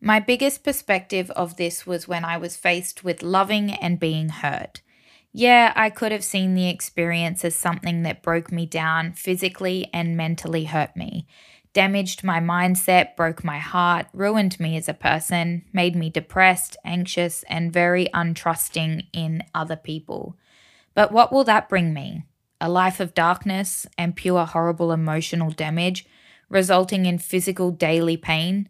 My 0.00 0.20
biggest 0.20 0.64
perspective 0.64 1.30
of 1.32 1.56
this 1.56 1.86
was 1.86 2.08
when 2.08 2.24
I 2.24 2.38
was 2.38 2.56
faced 2.56 3.04
with 3.04 3.22
loving 3.22 3.70
and 3.70 4.00
being 4.00 4.30
hurt. 4.30 4.80
Yeah, 5.38 5.72
I 5.76 5.90
could 5.90 6.10
have 6.10 6.24
seen 6.24 6.54
the 6.54 6.68
experience 6.68 7.44
as 7.44 7.54
something 7.54 8.02
that 8.02 8.24
broke 8.24 8.50
me 8.50 8.66
down 8.66 9.12
physically 9.12 9.88
and 9.94 10.16
mentally 10.16 10.64
hurt 10.64 10.96
me, 10.96 11.28
damaged 11.72 12.24
my 12.24 12.40
mindset, 12.40 13.14
broke 13.14 13.44
my 13.44 13.58
heart, 13.58 14.08
ruined 14.12 14.58
me 14.58 14.76
as 14.76 14.88
a 14.88 14.94
person, 14.94 15.64
made 15.72 15.94
me 15.94 16.10
depressed, 16.10 16.76
anxious, 16.84 17.44
and 17.44 17.72
very 17.72 18.06
untrusting 18.06 19.06
in 19.12 19.44
other 19.54 19.76
people. 19.76 20.36
But 20.92 21.12
what 21.12 21.32
will 21.32 21.44
that 21.44 21.68
bring 21.68 21.94
me? 21.94 22.24
A 22.60 22.68
life 22.68 22.98
of 22.98 23.14
darkness 23.14 23.86
and 23.96 24.16
pure 24.16 24.44
horrible 24.44 24.90
emotional 24.90 25.52
damage, 25.52 26.04
resulting 26.48 27.06
in 27.06 27.18
physical 27.18 27.70
daily 27.70 28.16
pain? 28.16 28.68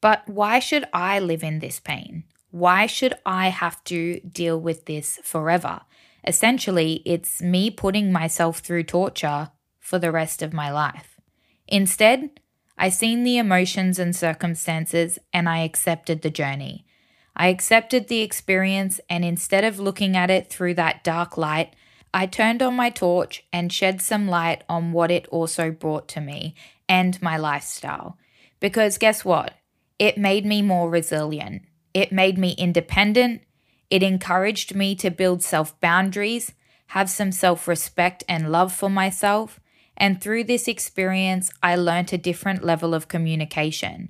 But 0.00 0.28
why 0.28 0.58
should 0.58 0.86
I 0.92 1.20
live 1.20 1.44
in 1.44 1.60
this 1.60 1.78
pain? 1.78 2.24
Why 2.54 2.86
should 2.86 3.14
I 3.26 3.48
have 3.48 3.82
to 3.86 4.20
deal 4.20 4.60
with 4.60 4.84
this 4.84 5.18
forever? 5.24 5.80
Essentially, 6.24 7.02
it's 7.04 7.42
me 7.42 7.68
putting 7.68 8.12
myself 8.12 8.60
through 8.60 8.84
torture 8.84 9.50
for 9.80 9.98
the 9.98 10.12
rest 10.12 10.40
of 10.40 10.52
my 10.52 10.70
life. 10.70 11.18
Instead, 11.66 12.30
I 12.78 12.90
seen 12.90 13.24
the 13.24 13.38
emotions 13.38 13.98
and 13.98 14.14
circumstances 14.14 15.18
and 15.32 15.48
I 15.48 15.64
accepted 15.64 16.22
the 16.22 16.30
journey. 16.30 16.86
I 17.34 17.48
accepted 17.48 18.06
the 18.06 18.20
experience, 18.20 19.00
and 19.10 19.24
instead 19.24 19.64
of 19.64 19.80
looking 19.80 20.16
at 20.16 20.30
it 20.30 20.48
through 20.48 20.74
that 20.74 21.02
dark 21.02 21.36
light, 21.36 21.74
I 22.14 22.26
turned 22.26 22.62
on 22.62 22.76
my 22.76 22.88
torch 22.88 23.42
and 23.52 23.72
shed 23.72 24.00
some 24.00 24.28
light 24.28 24.62
on 24.68 24.92
what 24.92 25.10
it 25.10 25.26
also 25.26 25.72
brought 25.72 26.06
to 26.10 26.20
me 26.20 26.54
and 26.88 27.20
my 27.20 27.36
lifestyle. 27.36 28.16
Because 28.60 28.96
guess 28.96 29.24
what? 29.24 29.54
It 29.98 30.16
made 30.16 30.46
me 30.46 30.62
more 30.62 30.88
resilient. 30.88 31.62
It 31.94 32.12
made 32.12 32.36
me 32.36 32.56
independent. 32.58 33.42
It 33.88 34.02
encouraged 34.02 34.74
me 34.74 34.96
to 34.96 35.10
build 35.10 35.42
self 35.42 35.78
boundaries, 35.80 36.52
have 36.88 37.08
some 37.08 37.30
self 37.32 37.68
respect 37.68 38.24
and 38.28 38.50
love 38.50 38.72
for 38.74 38.90
myself. 38.90 39.60
And 39.96 40.20
through 40.20 40.44
this 40.44 40.66
experience, 40.66 41.52
I 41.62 41.76
learned 41.76 42.12
a 42.12 42.18
different 42.18 42.64
level 42.64 42.94
of 42.94 43.06
communication. 43.06 44.08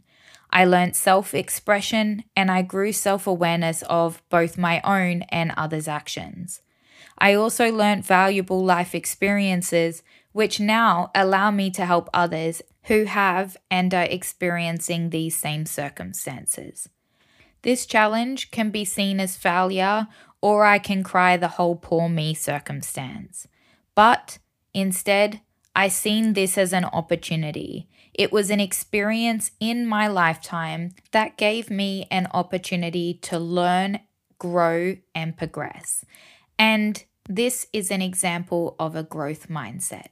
I 0.50 0.64
learned 0.64 0.96
self 0.96 1.34
expression 1.34 2.24
and 2.34 2.50
I 2.50 2.62
grew 2.62 2.92
self 2.92 3.26
awareness 3.26 3.82
of 3.82 4.22
both 4.30 4.56
my 4.56 4.80
own 4.82 5.22
and 5.28 5.52
others' 5.56 5.88
actions. 5.88 6.62
I 7.18 7.34
also 7.34 7.70
learned 7.70 8.04
valuable 8.04 8.64
life 8.64 8.94
experiences, 8.94 10.02
which 10.32 10.58
now 10.58 11.10
allow 11.14 11.50
me 11.50 11.70
to 11.72 11.84
help 11.84 12.08
others 12.14 12.62
who 12.84 13.04
have 13.04 13.56
and 13.70 13.92
are 13.92 14.04
experiencing 14.04 15.10
these 15.10 15.36
same 15.38 15.66
circumstances. 15.66 16.88
This 17.64 17.86
challenge 17.86 18.50
can 18.50 18.68
be 18.68 18.84
seen 18.84 19.18
as 19.18 19.38
failure, 19.38 20.06
or 20.42 20.66
I 20.66 20.78
can 20.78 21.02
cry 21.02 21.38
the 21.38 21.48
whole 21.48 21.76
poor 21.76 22.10
me 22.10 22.34
circumstance. 22.34 23.48
But 23.94 24.38
instead, 24.74 25.40
I 25.74 25.88
seen 25.88 26.34
this 26.34 26.58
as 26.58 26.74
an 26.74 26.84
opportunity. 26.84 27.88
It 28.12 28.30
was 28.30 28.50
an 28.50 28.60
experience 28.60 29.50
in 29.60 29.86
my 29.86 30.06
lifetime 30.08 30.94
that 31.12 31.38
gave 31.38 31.70
me 31.70 32.06
an 32.10 32.28
opportunity 32.34 33.14
to 33.22 33.38
learn, 33.38 34.00
grow, 34.38 34.98
and 35.14 35.34
progress. 35.34 36.04
And 36.58 37.02
this 37.26 37.66
is 37.72 37.90
an 37.90 38.02
example 38.02 38.76
of 38.78 38.94
a 38.94 39.02
growth 39.02 39.48
mindset 39.48 40.08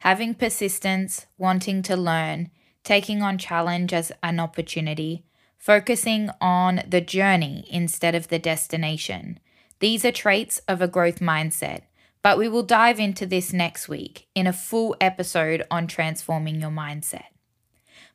having 0.00 0.34
persistence, 0.34 1.26
wanting 1.38 1.82
to 1.82 1.96
learn, 1.96 2.50
taking 2.84 3.22
on 3.22 3.38
challenge 3.38 3.92
as 3.92 4.12
an 4.22 4.38
opportunity, 4.38 5.24
focusing 5.58 6.30
on 6.40 6.82
the 6.86 7.00
journey 7.00 7.66
instead 7.70 8.14
of 8.14 8.28
the 8.28 8.38
destination. 8.38 9.38
These 9.80 10.04
are 10.04 10.12
traits 10.12 10.60
of 10.68 10.80
a 10.80 10.88
growth 10.88 11.20
mindset, 11.20 11.82
but 12.22 12.38
we 12.38 12.48
will 12.48 12.62
dive 12.62 12.98
into 12.98 13.26
this 13.26 13.52
next 13.52 13.88
week 13.88 14.26
in 14.34 14.46
a 14.46 14.52
full 14.52 14.96
episode 15.00 15.64
on 15.70 15.86
transforming 15.86 16.60
your 16.60 16.70
mindset. 16.70 17.26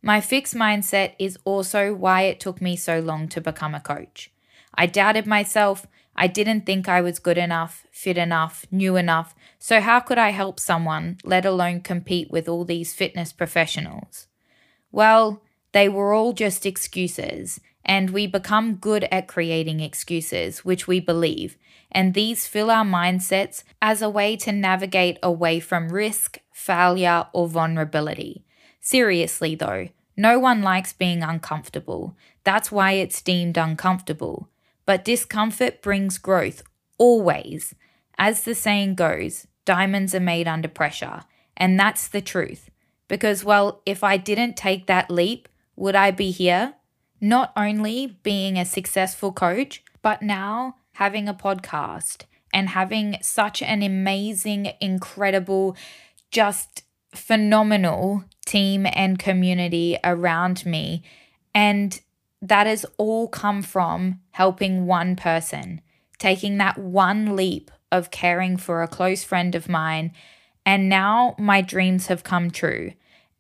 My 0.02 0.20
fixed 0.20 0.56
mindset 0.56 1.14
is 1.20 1.38
also 1.46 1.94
why 1.94 2.24
it 2.24 2.40
took 2.40 2.62
me 2.62 2.76
so 2.76 3.00
long 3.00 3.28
to 3.30 3.40
become 3.40 3.76
a 3.76 3.80
coach. 3.80 4.32
I 4.74 4.88
doubted 4.88 5.28
myself, 5.28 5.86
I 6.16 6.28
didn't 6.28 6.66
think 6.66 6.90
I 6.90 7.02
was 7.02 7.20
good 7.20 7.38
enough, 7.38 7.86
fit 7.92 8.18
enough, 8.18 8.66
new 8.72 8.96
enough, 8.96 9.36
so 9.60 9.80
how 9.80 10.00
could 10.00 10.18
I 10.18 10.30
help 10.30 10.60
someone, 10.60 11.18
let 11.24 11.46
alone 11.46 11.82
compete 11.82 12.32
with 12.32 12.50
all 12.50 12.66
these 12.66 12.94
fitness 12.94 13.32
professionals? 13.32 14.28
Well, 14.92 15.42
they 15.72 15.88
were 15.90 16.14
all 16.14 16.34
just 16.34 16.66
excuses, 16.66 17.60
and 17.84 18.10
we 18.10 18.28
become 18.28 18.76
good 18.76 19.06
at 19.12 19.28
creating 19.28 19.80
excuses, 19.80 20.66
which 20.66 20.88
we 20.88 21.00
believe, 21.00 21.58
and 21.92 22.14
these 22.14 22.48
fill 22.48 22.72
our 22.72 22.86
mindsets 22.86 23.64
as 23.82 24.02
a 24.02 24.10
way 24.10 24.36
to 24.38 24.52
navigate 24.52 25.18
away 25.22 25.60
from 25.60 25.90
risk, 25.90 26.40
failure, 26.52 27.28
or 27.34 27.48
vulnerability. 27.48 28.44
Seriously, 28.80 29.56
though, 29.56 29.90
no 30.16 30.40
one 30.40 30.62
likes 30.62 30.94
being 30.94 31.24
uncomfortable. 31.24 32.16
That's 32.44 32.72
why 32.72 32.94
it's 32.94 33.22
deemed 33.22 33.58
uncomfortable. 33.58 34.50
But 34.86 35.06
discomfort 35.06 35.82
brings 35.82 36.18
growth, 36.18 36.64
always. 36.98 37.76
As 38.18 38.44
the 38.44 38.56
saying 38.56 38.96
goes, 38.96 39.48
diamonds 39.66 40.14
are 40.14 40.20
made 40.20 40.48
under 40.48 40.68
pressure. 40.68 41.22
And 41.56 41.80
that's 41.80 42.08
the 42.08 42.22
truth. 42.22 42.70
Because, 43.08 43.44
well, 43.44 43.82
if 43.86 44.04
I 44.04 44.18
didn't 44.18 44.58
take 44.58 44.88
that 44.88 45.12
leap, 45.12 45.48
would 45.82 45.96
I 45.96 46.12
be 46.12 46.30
here? 46.30 46.76
Not 47.20 47.52
only 47.58 48.20
being 48.22 48.56
a 48.60 48.66
successful 48.66 49.32
coach, 49.32 49.84
but 50.04 50.22
now 50.22 50.76
having 50.94 51.28
a 51.28 51.34
podcast 51.34 52.26
and 52.54 52.70
having 52.70 53.18
such 53.24 53.64
an 53.64 53.82
amazing, 53.82 54.74
incredible, 54.80 55.76
just 56.30 56.84
phenomenal 57.16 58.26
team 58.46 58.86
and 58.94 59.18
community 59.18 59.98
around 60.04 60.68
me. 60.68 61.02
And 61.56 62.00
that 62.44 62.68
has 62.68 62.86
all 62.98 63.28
come 63.28 63.64
from 63.64 64.20
helping 64.32 64.86
one 64.86 65.16
person, 65.16 65.82
taking 66.20 66.60
that 66.60 66.78
one 66.78 67.36
leap 67.36 67.72
of 67.92 68.12
caring 68.12 68.56
for 68.56 68.84
a 68.84 68.88
close 68.88 69.24
friend 69.24 69.56
of 69.56 69.68
mine. 69.68 70.12
And 70.64 70.90
now 70.90 71.34
my 71.40 71.62
dreams 71.62 72.06
have 72.06 72.24
come 72.24 72.52
true. 72.52 72.94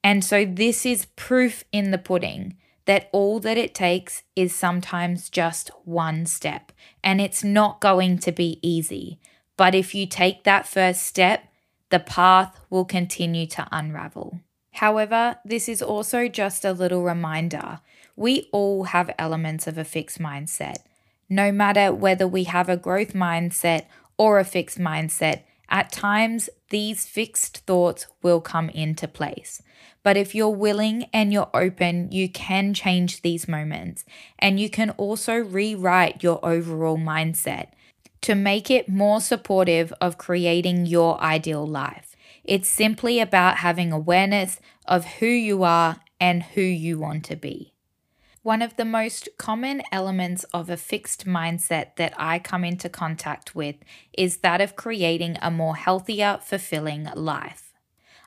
And 0.03 0.23
so, 0.23 0.45
this 0.45 0.85
is 0.85 1.05
proof 1.15 1.63
in 1.71 1.91
the 1.91 1.97
pudding 1.97 2.57
that 2.85 3.09
all 3.11 3.39
that 3.39 3.57
it 3.57 3.75
takes 3.75 4.23
is 4.35 4.55
sometimes 4.55 5.29
just 5.29 5.69
one 5.85 6.25
step. 6.25 6.71
And 7.03 7.21
it's 7.21 7.43
not 7.43 7.79
going 7.79 8.17
to 8.19 8.31
be 8.31 8.59
easy. 8.61 9.19
But 9.57 9.75
if 9.75 9.93
you 9.93 10.07
take 10.07 10.43
that 10.43 10.67
first 10.67 11.03
step, 11.03 11.43
the 11.89 11.99
path 11.99 12.59
will 12.69 12.85
continue 12.85 13.45
to 13.47 13.67
unravel. 13.71 14.39
However, 14.73 15.37
this 15.45 15.69
is 15.69 15.81
also 15.81 16.27
just 16.27 16.65
a 16.65 16.73
little 16.73 17.03
reminder. 17.03 17.79
We 18.15 18.49
all 18.51 18.85
have 18.85 19.13
elements 19.19 19.67
of 19.67 19.77
a 19.77 19.83
fixed 19.83 20.19
mindset. 20.19 20.77
No 21.29 21.51
matter 21.51 21.93
whether 21.93 22.27
we 22.27 22.45
have 22.45 22.69
a 22.69 22.77
growth 22.77 23.13
mindset 23.13 23.85
or 24.17 24.39
a 24.39 24.45
fixed 24.45 24.79
mindset, 24.79 25.43
at 25.69 25.91
times 25.91 26.49
these 26.71 27.05
fixed 27.05 27.59
thoughts 27.67 28.07
will 28.23 28.41
come 28.41 28.69
into 28.69 29.07
place. 29.07 29.61
But 30.03 30.17
if 30.17 30.33
you're 30.33 30.49
willing 30.49 31.05
and 31.13 31.31
you're 31.31 31.51
open, 31.53 32.11
you 32.11 32.27
can 32.27 32.73
change 32.73 33.21
these 33.21 33.47
moments 33.47 34.03
and 34.39 34.59
you 34.59 34.69
can 34.69 34.89
also 34.91 35.35
rewrite 35.35 36.23
your 36.23 36.43
overall 36.43 36.97
mindset 36.97 37.67
to 38.21 38.33
make 38.33 38.71
it 38.71 38.89
more 38.89 39.21
supportive 39.21 39.93
of 40.01 40.17
creating 40.17 40.85
your 40.85 41.21
ideal 41.21 41.67
life. 41.67 42.15
It's 42.43 42.69
simply 42.69 43.19
about 43.19 43.57
having 43.57 43.91
awareness 43.91 44.59
of 44.87 45.05
who 45.05 45.27
you 45.27 45.63
are 45.63 45.97
and 46.19 46.41
who 46.41 46.61
you 46.61 46.99
want 46.99 47.25
to 47.25 47.35
be. 47.35 47.70
One 48.43 48.63
of 48.63 48.75
the 48.75 48.85
most 48.85 49.29
common 49.37 49.83
elements 49.91 50.45
of 50.45 50.67
a 50.67 50.75
fixed 50.75 51.27
mindset 51.27 51.95
that 51.97 52.15
I 52.17 52.39
come 52.39 52.63
into 52.63 52.89
contact 52.89 53.53
with 53.53 53.75
is 54.17 54.37
that 54.37 54.59
of 54.59 54.75
creating 54.75 55.37
a 55.43 55.51
more 55.51 55.75
healthier, 55.75 56.39
fulfilling 56.41 57.07
life. 57.13 57.71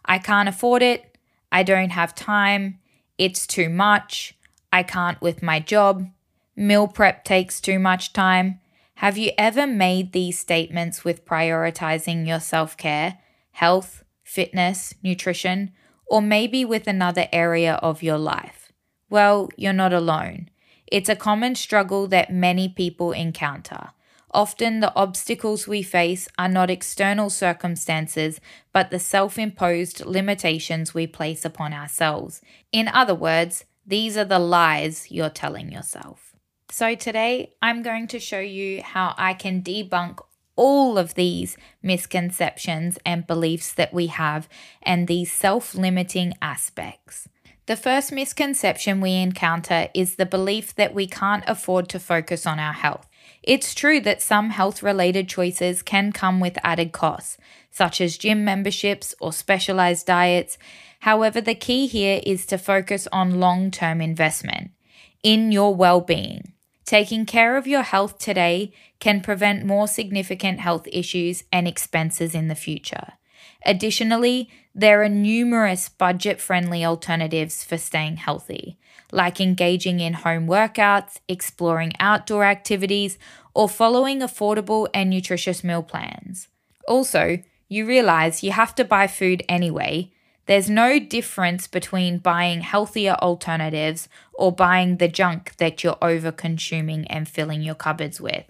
I 0.05 0.19
can't 0.19 0.49
afford 0.49 0.83
it. 0.83 1.19
I 1.51 1.65
don't 1.65 1.91
have 1.91 2.15
time. 2.15 2.79
It's 3.19 3.45
too 3.45 3.69
much. 3.69 4.39
I 4.73 4.85
can't 4.85 5.21
with 5.21 5.43
my 5.43 5.59
job. 5.59 6.09
Meal 6.55 6.87
prep 6.87 7.25
takes 7.25 7.61
too 7.61 7.81
much 7.81 8.13
time. 8.13 8.61
Have 8.97 9.19
you 9.19 9.33
ever 9.37 9.67
made 9.67 10.13
these 10.13 10.39
statements 10.39 11.05
with 11.05 11.25
prioritizing 11.25 12.25
your 12.25 12.39
self 12.39 12.77
care, 12.77 13.19
health, 13.51 14.05
fitness, 14.23 14.95
nutrition, 15.03 15.73
or 16.07 16.23
maybe 16.23 16.65
with 16.65 16.87
another 16.87 17.27
area 17.33 17.75
of 17.83 18.01
your 18.01 18.19
life? 18.19 18.64
Well, 19.11 19.49
you're 19.57 19.73
not 19.73 19.93
alone. 19.93 20.49
It's 20.87 21.09
a 21.09 21.17
common 21.17 21.55
struggle 21.55 22.07
that 22.09 22.33
many 22.33 22.69
people 22.69 23.13
encounter. 23.13 23.91
Often, 24.31 24.81
the 24.81 24.93
obstacles 24.97 25.69
we 25.69 25.83
face 25.83 26.29
are 26.37 26.49
not 26.49 26.69
external 26.69 27.31
circumstances, 27.31 28.41
but 28.73 28.91
the 28.91 28.99
self 28.99 29.39
imposed 29.39 30.05
limitations 30.05 30.93
we 30.93 31.07
place 31.07 31.45
upon 31.45 31.73
ourselves. 31.73 32.41
In 32.73 32.89
other 32.89 33.15
words, 33.15 33.65
these 33.87 34.17
are 34.17 34.25
the 34.25 34.41
lies 34.41 35.11
you're 35.11 35.31
telling 35.31 35.71
yourself. 35.71 36.35
So, 36.69 36.97
today 36.97 37.55
I'm 37.63 37.83
going 37.83 38.09
to 38.09 38.19
show 38.19 38.41
you 38.41 38.83
how 38.83 39.15
I 39.17 39.35
can 39.35 39.63
debunk 39.63 40.19
all 40.57 40.99
of 40.99 41.15
these 41.15 41.57
misconceptions 41.83 42.99
and 43.07 43.27
beliefs 43.27 43.73
that 43.73 43.93
we 43.93 44.09
have 44.09 44.49
and 44.83 45.07
these 45.07 45.33
self 45.33 45.75
limiting 45.77 46.35
aspects. 46.43 47.29
The 47.67 47.77
first 47.77 48.13
misconception 48.13 49.01
we 49.01 49.15
encounter 49.15 49.89
is 49.95 50.17
the 50.17 50.27
belief 50.27 50.75
that 50.75 50.93
we 50.93 51.07
can't 51.07 51.45
afford 51.47 51.89
to 51.89 51.99
focus 51.99 52.47
on 52.47 52.59
our 52.59 52.75
health. 52.75 53.09
It's 53.43 53.75
true 53.75 54.01
that 54.01 54.21
some 54.21 54.51
health 54.51 54.83
related 54.83 55.31
choices 55.31 55.83
can 55.83 56.13
come 56.13 56.41
with 56.41 56.59
added 56.63 56.93
costs, 56.93 57.39
such 57.71 58.03
as 58.03 58.19
gym 58.19 58.45
memberships 58.45 59.15
or 59.19 59.33
specialized 59.33 60.07
diets. 60.07 60.59
However, 61.01 61.41
the 61.41 61.55
key 61.55 61.87
here 61.87 62.21
is 62.27 62.45
to 62.47 62.59
focus 62.59 63.09
on 63.11 63.41
long 63.41 63.71
term 63.71 64.03
investment 64.03 64.73
in 65.23 65.51
your 65.51 65.75
well 65.75 66.03
being. 66.03 66.53
Taking 66.85 67.25
care 67.25 67.57
of 67.57 67.67
your 67.67 67.83
health 67.83 68.19
today 68.19 68.75
can 69.01 69.23
prevent 69.23 69.65
more 69.65 69.89
significant 69.89 70.61
health 70.61 70.87
issues 70.93 71.45
and 71.51 71.67
expenses 71.67 72.35
in 72.35 72.49
the 72.49 72.55
future. 72.55 73.15
Additionally, 73.65 74.49
there 74.75 75.03
are 75.03 75.09
numerous 75.09 75.89
budget 75.89 76.41
friendly 76.41 76.85
alternatives 76.85 77.65
for 77.65 77.79
staying 77.79 78.17
healthy, 78.17 78.77
like 79.13 79.41
engaging 79.41 80.01
in 80.01 80.15
home 80.15 80.47
workouts, 80.47 81.21
exploring 81.29 81.93
outdoor 82.01 82.45
activities, 82.45 83.19
or 83.55 83.69
following 83.69 84.21
affordable 84.21 84.89
and 84.93 85.09
nutritious 85.09 85.63
meal 85.63 85.83
plans. 85.83 86.49
Also, 86.89 87.39
you 87.69 87.87
realize 87.87 88.43
you 88.43 88.53
have 88.53 88.75
to 88.75 88.85
buy 88.85 89.07
food 89.07 89.43
anyway, 89.49 90.11
there's 90.47 90.69
no 90.69 90.99
difference 90.99 91.67
between 91.67 92.19
buying 92.19 92.61
healthier 92.61 93.15
alternatives 93.15 94.09
or 94.35 94.53
buying 94.53 94.99
the 94.99 95.09
junk 95.09 95.57
that 95.57 95.83
you're 95.83 95.97
over 96.03 96.31
consuming 96.31 97.07
and 97.07 97.27
filling 97.27 97.63
your 97.63 97.75
cupboards 97.75 98.21
with. 98.21 98.45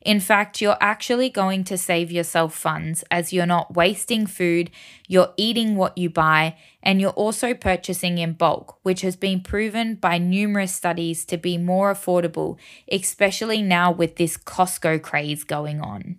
In 0.00 0.20
fact, 0.20 0.60
you're 0.60 0.76
actually 0.80 1.30
going 1.30 1.64
to 1.64 1.76
save 1.76 2.10
yourself 2.10 2.54
funds 2.54 3.04
as 3.10 3.32
you're 3.32 3.46
not 3.46 3.74
wasting 3.74 4.26
food, 4.26 4.70
you're 5.08 5.34
eating 5.36 5.76
what 5.76 5.96
you 5.98 6.08
buy, 6.08 6.56
and 6.82 7.00
you're 7.00 7.10
also 7.10 7.54
purchasing 7.54 8.18
in 8.18 8.32
bulk, 8.32 8.78
which 8.82 9.02
has 9.02 9.16
been 9.16 9.40
proven 9.40 9.94
by 9.94 10.18
numerous 10.18 10.74
studies 10.74 11.24
to 11.26 11.36
be 11.36 11.58
more 11.58 11.92
affordable, 11.92 12.58
especially 12.90 13.62
now 13.62 13.90
with 13.90 14.16
this 14.16 14.36
Costco 14.36 15.02
craze 15.02 15.44
going 15.44 15.80
on. 15.80 16.18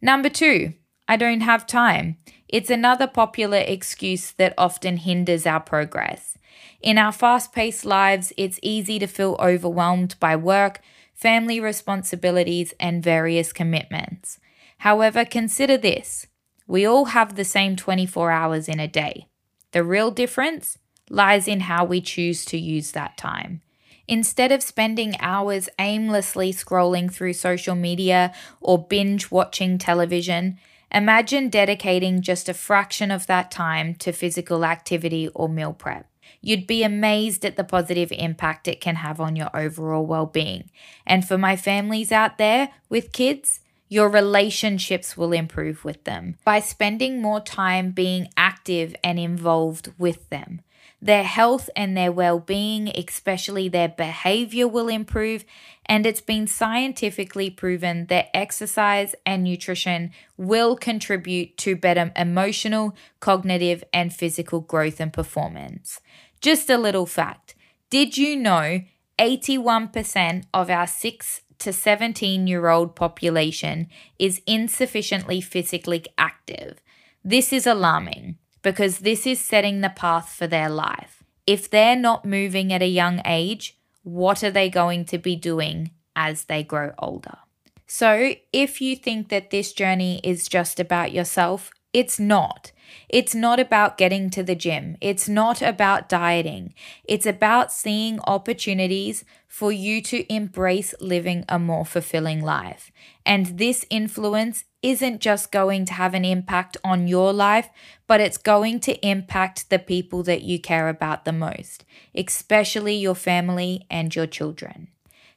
Number 0.00 0.28
two, 0.28 0.74
I 1.08 1.16
don't 1.16 1.40
have 1.40 1.66
time. 1.66 2.16
It's 2.48 2.70
another 2.70 3.06
popular 3.06 3.58
excuse 3.58 4.32
that 4.32 4.54
often 4.58 4.98
hinders 4.98 5.46
our 5.46 5.60
progress. 5.60 6.36
In 6.82 6.98
our 6.98 7.12
fast 7.12 7.52
paced 7.52 7.84
lives, 7.84 8.32
it's 8.36 8.58
easy 8.62 8.98
to 8.98 9.06
feel 9.06 9.36
overwhelmed 9.40 10.16
by 10.20 10.36
work, 10.36 10.80
family 11.22 11.60
responsibilities, 11.60 12.74
and 12.80 13.00
various 13.02 13.52
commitments. 13.52 14.40
However, 14.78 15.24
consider 15.24 15.78
this 15.78 16.26
we 16.66 16.84
all 16.84 17.06
have 17.06 17.36
the 17.36 17.44
same 17.44 17.76
24 17.76 18.30
hours 18.30 18.68
in 18.68 18.80
a 18.80 18.88
day. 18.88 19.28
The 19.70 19.84
real 19.84 20.10
difference 20.10 20.78
lies 21.08 21.46
in 21.46 21.60
how 21.60 21.84
we 21.84 22.00
choose 22.00 22.44
to 22.46 22.58
use 22.58 22.92
that 22.92 23.16
time. 23.16 23.62
Instead 24.08 24.50
of 24.50 24.62
spending 24.62 25.14
hours 25.20 25.68
aimlessly 25.78 26.52
scrolling 26.52 27.12
through 27.12 27.34
social 27.34 27.74
media 27.74 28.34
or 28.60 28.84
binge 28.84 29.30
watching 29.30 29.78
television, 29.78 30.58
Imagine 30.94 31.48
dedicating 31.48 32.20
just 32.20 32.50
a 32.50 32.54
fraction 32.54 33.10
of 33.10 33.26
that 33.26 33.50
time 33.50 33.94
to 33.94 34.12
physical 34.12 34.62
activity 34.62 35.26
or 35.34 35.48
meal 35.48 35.72
prep. 35.72 36.06
You'd 36.42 36.66
be 36.66 36.82
amazed 36.82 37.44
at 37.44 37.56
the 37.56 37.64
positive 37.64 38.12
impact 38.12 38.68
it 38.68 38.80
can 38.80 38.96
have 38.96 39.20
on 39.20 39.36
your 39.36 39.50
overall 39.54 40.04
well 40.04 40.26
being. 40.26 40.70
And 41.06 41.26
for 41.26 41.38
my 41.38 41.56
families 41.56 42.12
out 42.12 42.36
there 42.36 42.70
with 42.88 43.12
kids, 43.12 43.60
your 43.88 44.08
relationships 44.08 45.16
will 45.16 45.32
improve 45.32 45.84
with 45.84 46.04
them 46.04 46.36
by 46.44 46.60
spending 46.60 47.22
more 47.22 47.40
time 47.40 47.92
being 47.92 48.28
active 48.36 48.96
and 49.04 49.18
involved 49.18 49.92
with 49.98 50.28
them. 50.30 50.62
Their 51.02 51.24
health 51.24 51.68
and 51.74 51.96
their 51.96 52.12
well 52.12 52.38
being, 52.38 52.88
especially 52.88 53.68
their 53.68 53.88
behavior, 53.88 54.68
will 54.68 54.88
improve. 54.88 55.44
And 55.84 56.06
it's 56.06 56.20
been 56.20 56.46
scientifically 56.46 57.50
proven 57.50 58.06
that 58.06 58.34
exercise 58.34 59.16
and 59.26 59.42
nutrition 59.42 60.12
will 60.36 60.76
contribute 60.76 61.56
to 61.58 61.74
better 61.74 62.12
emotional, 62.16 62.94
cognitive, 63.18 63.82
and 63.92 64.12
physical 64.12 64.60
growth 64.60 65.00
and 65.00 65.12
performance. 65.12 66.00
Just 66.42 66.68
a 66.68 66.76
little 66.76 67.06
fact 67.06 67.54
Did 67.88 68.18
you 68.18 68.36
know 68.36 68.80
81% 69.18 70.44
of 70.52 70.68
our 70.68 70.86
6 70.88 71.40
to 71.58 71.72
17 71.72 72.46
year 72.48 72.68
old 72.68 72.96
population 72.96 73.86
is 74.18 74.42
insufficiently 74.46 75.40
physically 75.40 76.04
active? 76.18 76.80
This 77.24 77.52
is 77.52 77.66
alarming 77.66 78.38
because 78.62 78.98
this 78.98 79.24
is 79.24 79.38
setting 79.38 79.80
the 79.80 79.90
path 79.90 80.30
for 80.30 80.48
their 80.48 80.68
life. 80.68 81.22
If 81.46 81.70
they're 81.70 81.96
not 81.96 82.24
moving 82.24 82.72
at 82.72 82.82
a 82.82 82.88
young 82.88 83.20
age, 83.24 83.78
what 84.02 84.42
are 84.42 84.50
they 84.50 84.68
going 84.68 85.04
to 85.06 85.18
be 85.18 85.36
doing 85.36 85.92
as 86.16 86.44
they 86.44 86.64
grow 86.64 86.92
older? 86.98 87.38
So, 87.86 88.34
if 88.52 88.80
you 88.80 88.96
think 88.96 89.28
that 89.28 89.50
this 89.50 89.72
journey 89.72 90.20
is 90.24 90.48
just 90.48 90.80
about 90.80 91.12
yourself, 91.12 91.70
it's 91.92 92.18
not. 92.18 92.72
It's 93.08 93.34
not 93.34 93.60
about 93.60 93.98
getting 93.98 94.30
to 94.30 94.42
the 94.42 94.54
gym. 94.54 94.96
It's 95.00 95.28
not 95.28 95.62
about 95.62 96.08
dieting. 96.08 96.74
It's 97.04 97.26
about 97.26 97.72
seeing 97.72 98.20
opportunities 98.20 99.24
for 99.46 99.70
you 99.70 100.00
to 100.02 100.32
embrace 100.32 100.94
living 101.00 101.44
a 101.48 101.58
more 101.58 101.84
fulfilling 101.84 102.42
life. 102.42 102.90
And 103.26 103.58
this 103.58 103.84
influence 103.90 104.64
isn't 104.82 105.20
just 105.20 105.52
going 105.52 105.84
to 105.84 105.92
have 105.92 106.14
an 106.14 106.24
impact 106.24 106.76
on 106.82 107.06
your 107.06 107.32
life, 107.32 107.68
but 108.06 108.20
it's 108.20 108.38
going 108.38 108.80
to 108.80 109.06
impact 109.06 109.70
the 109.70 109.78
people 109.78 110.22
that 110.24 110.42
you 110.42 110.58
care 110.58 110.88
about 110.88 111.24
the 111.24 111.32
most, 111.32 111.84
especially 112.14 112.96
your 112.96 113.14
family 113.14 113.86
and 113.90 114.14
your 114.14 114.26
children. 114.26 114.88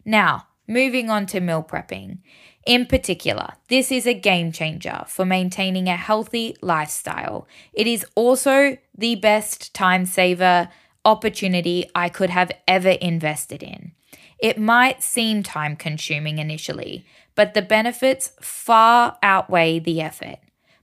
Now, 0.04 0.48
moving 0.68 1.10
on 1.10 1.26
to 1.28 1.40
meal 1.40 1.64
prepping. 1.64 2.20
In 2.66 2.86
particular, 2.88 3.54
this 3.68 3.92
is 3.92 4.08
a 4.08 4.14
game 4.14 4.52
changer 4.52 5.04
for 5.08 5.26
maintaining 5.26 5.88
a 5.88 5.96
healthy 5.96 6.56
lifestyle. 6.62 7.48
It 7.74 7.86
is 7.86 8.06
also 8.16 8.78
the 8.98 9.16
best 9.16 9.74
time 9.74 10.06
saver 10.06 10.70
opportunity 11.04 11.90
I 11.94 12.10
could 12.10 12.32
have 12.32 12.52
ever 12.68 12.90
invested 12.90 13.62
in. 13.62 13.92
It 14.40 14.60
might 14.60 15.04
seem 15.04 15.44
time 15.44 15.76
consuming 15.76 16.40
initially, 16.40 17.06
but 17.36 17.54
the 17.54 17.62
benefits 17.62 18.32
far 18.42 19.18
outweigh 19.22 19.80
the 19.80 20.02
effort. 20.02 20.40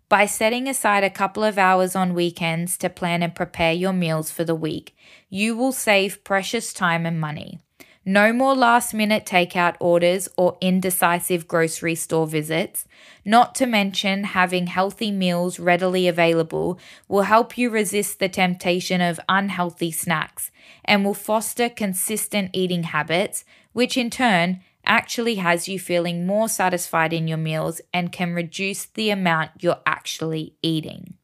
By 0.08 0.26
setting 0.26 0.68
aside 0.68 1.04
a 1.04 1.10
couple 1.10 1.42
of 1.42 1.58
hours 1.58 1.96
on 1.96 2.14
weekends 2.14 2.76
to 2.78 2.90
plan 2.90 3.22
and 3.22 3.34
prepare 3.34 3.72
your 3.72 3.94
meals 3.94 4.30
for 4.30 4.44
the 4.44 4.54
week, 4.54 4.94
you 5.30 5.56
will 5.56 5.72
save 5.72 6.22
precious 6.22 6.72
time 6.72 7.06
and 7.06 7.18
money. 7.18 7.60
No 8.04 8.32
more 8.32 8.56
last 8.56 8.92
minute 8.92 9.24
takeout 9.24 9.76
orders 9.78 10.28
or 10.36 10.56
indecisive 10.60 11.46
grocery 11.46 11.94
store 11.94 12.26
visits. 12.26 12.84
Not 13.24 13.54
to 13.56 13.66
mention, 13.66 14.24
having 14.24 14.66
healthy 14.66 15.12
meals 15.12 15.60
readily 15.60 16.08
available 16.08 16.80
will 17.06 17.22
help 17.22 17.56
you 17.56 17.70
resist 17.70 18.18
the 18.18 18.28
temptation 18.28 19.00
of 19.00 19.20
unhealthy 19.28 19.92
snacks 19.92 20.50
and 20.84 21.04
will 21.04 21.14
foster 21.14 21.68
consistent 21.68 22.50
eating 22.52 22.82
habits, 22.84 23.44
which 23.72 23.96
in 23.96 24.10
turn 24.10 24.62
actually 24.84 25.36
has 25.36 25.68
you 25.68 25.78
feeling 25.78 26.26
more 26.26 26.48
satisfied 26.48 27.12
in 27.12 27.28
your 27.28 27.38
meals 27.38 27.80
and 27.94 28.10
can 28.10 28.34
reduce 28.34 28.84
the 28.84 29.10
amount 29.10 29.50
you're 29.60 29.80
actually 29.86 30.56
eating. 30.60 31.14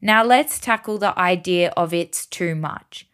Now, 0.00 0.24
let's 0.24 0.58
tackle 0.58 0.96
the 0.96 1.18
idea 1.18 1.74
of 1.76 1.92
it's 1.92 2.24
too 2.24 2.54
much. 2.54 3.05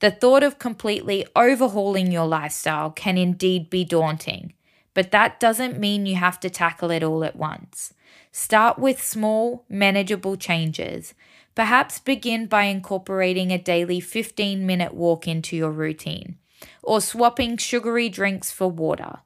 The 0.00 0.10
thought 0.12 0.44
of 0.44 0.60
completely 0.60 1.26
overhauling 1.34 2.12
your 2.12 2.26
lifestyle 2.26 2.90
can 2.90 3.18
indeed 3.18 3.68
be 3.68 3.84
daunting, 3.84 4.52
but 4.94 5.10
that 5.10 5.40
doesn't 5.40 5.78
mean 5.78 6.06
you 6.06 6.14
have 6.14 6.38
to 6.40 6.50
tackle 6.50 6.92
it 6.92 7.02
all 7.02 7.24
at 7.24 7.34
once. 7.34 7.94
Start 8.30 8.78
with 8.78 9.02
small, 9.02 9.64
manageable 9.68 10.36
changes. 10.36 11.14
Perhaps 11.56 11.98
begin 11.98 12.46
by 12.46 12.64
incorporating 12.64 13.50
a 13.50 13.58
daily 13.58 13.98
15 13.98 14.64
minute 14.64 14.94
walk 14.94 15.26
into 15.26 15.56
your 15.56 15.72
routine, 15.72 16.38
or 16.80 17.00
swapping 17.00 17.56
sugary 17.56 18.08
drinks 18.08 18.52
for 18.52 18.70
water. 18.70 19.18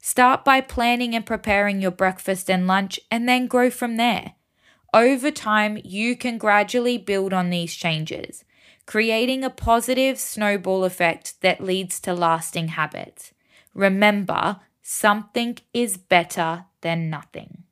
Start 0.00 0.42
by 0.42 0.62
planning 0.62 1.14
and 1.14 1.26
preparing 1.26 1.82
your 1.82 1.90
breakfast 1.90 2.48
and 2.48 2.66
lunch, 2.66 2.98
and 3.10 3.28
then 3.28 3.46
grow 3.46 3.68
from 3.68 3.96
there. 3.96 4.32
Over 4.94 5.30
time, 5.30 5.78
you 5.84 6.16
can 6.16 6.38
gradually 6.38 6.96
build 6.96 7.34
on 7.34 7.50
these 7.50 7.74
changes 7.74 8.43
creating 8.86 9.44
a 9.44 9.50
positive 9.50 10.18
snowball 10.18 10.84
effect 10.84 11.40
that 11.40 11.62
leads 11.62 12.00
to 12.00 12.12
lasting 12.14 12.68
habits. 12.68 13.32
Remember, 13.74 14.60
something 14.82 15.58
is 15.72 15.96
better 15.96 16.66
than 16.82 17.10
nothing. 17.10 17.64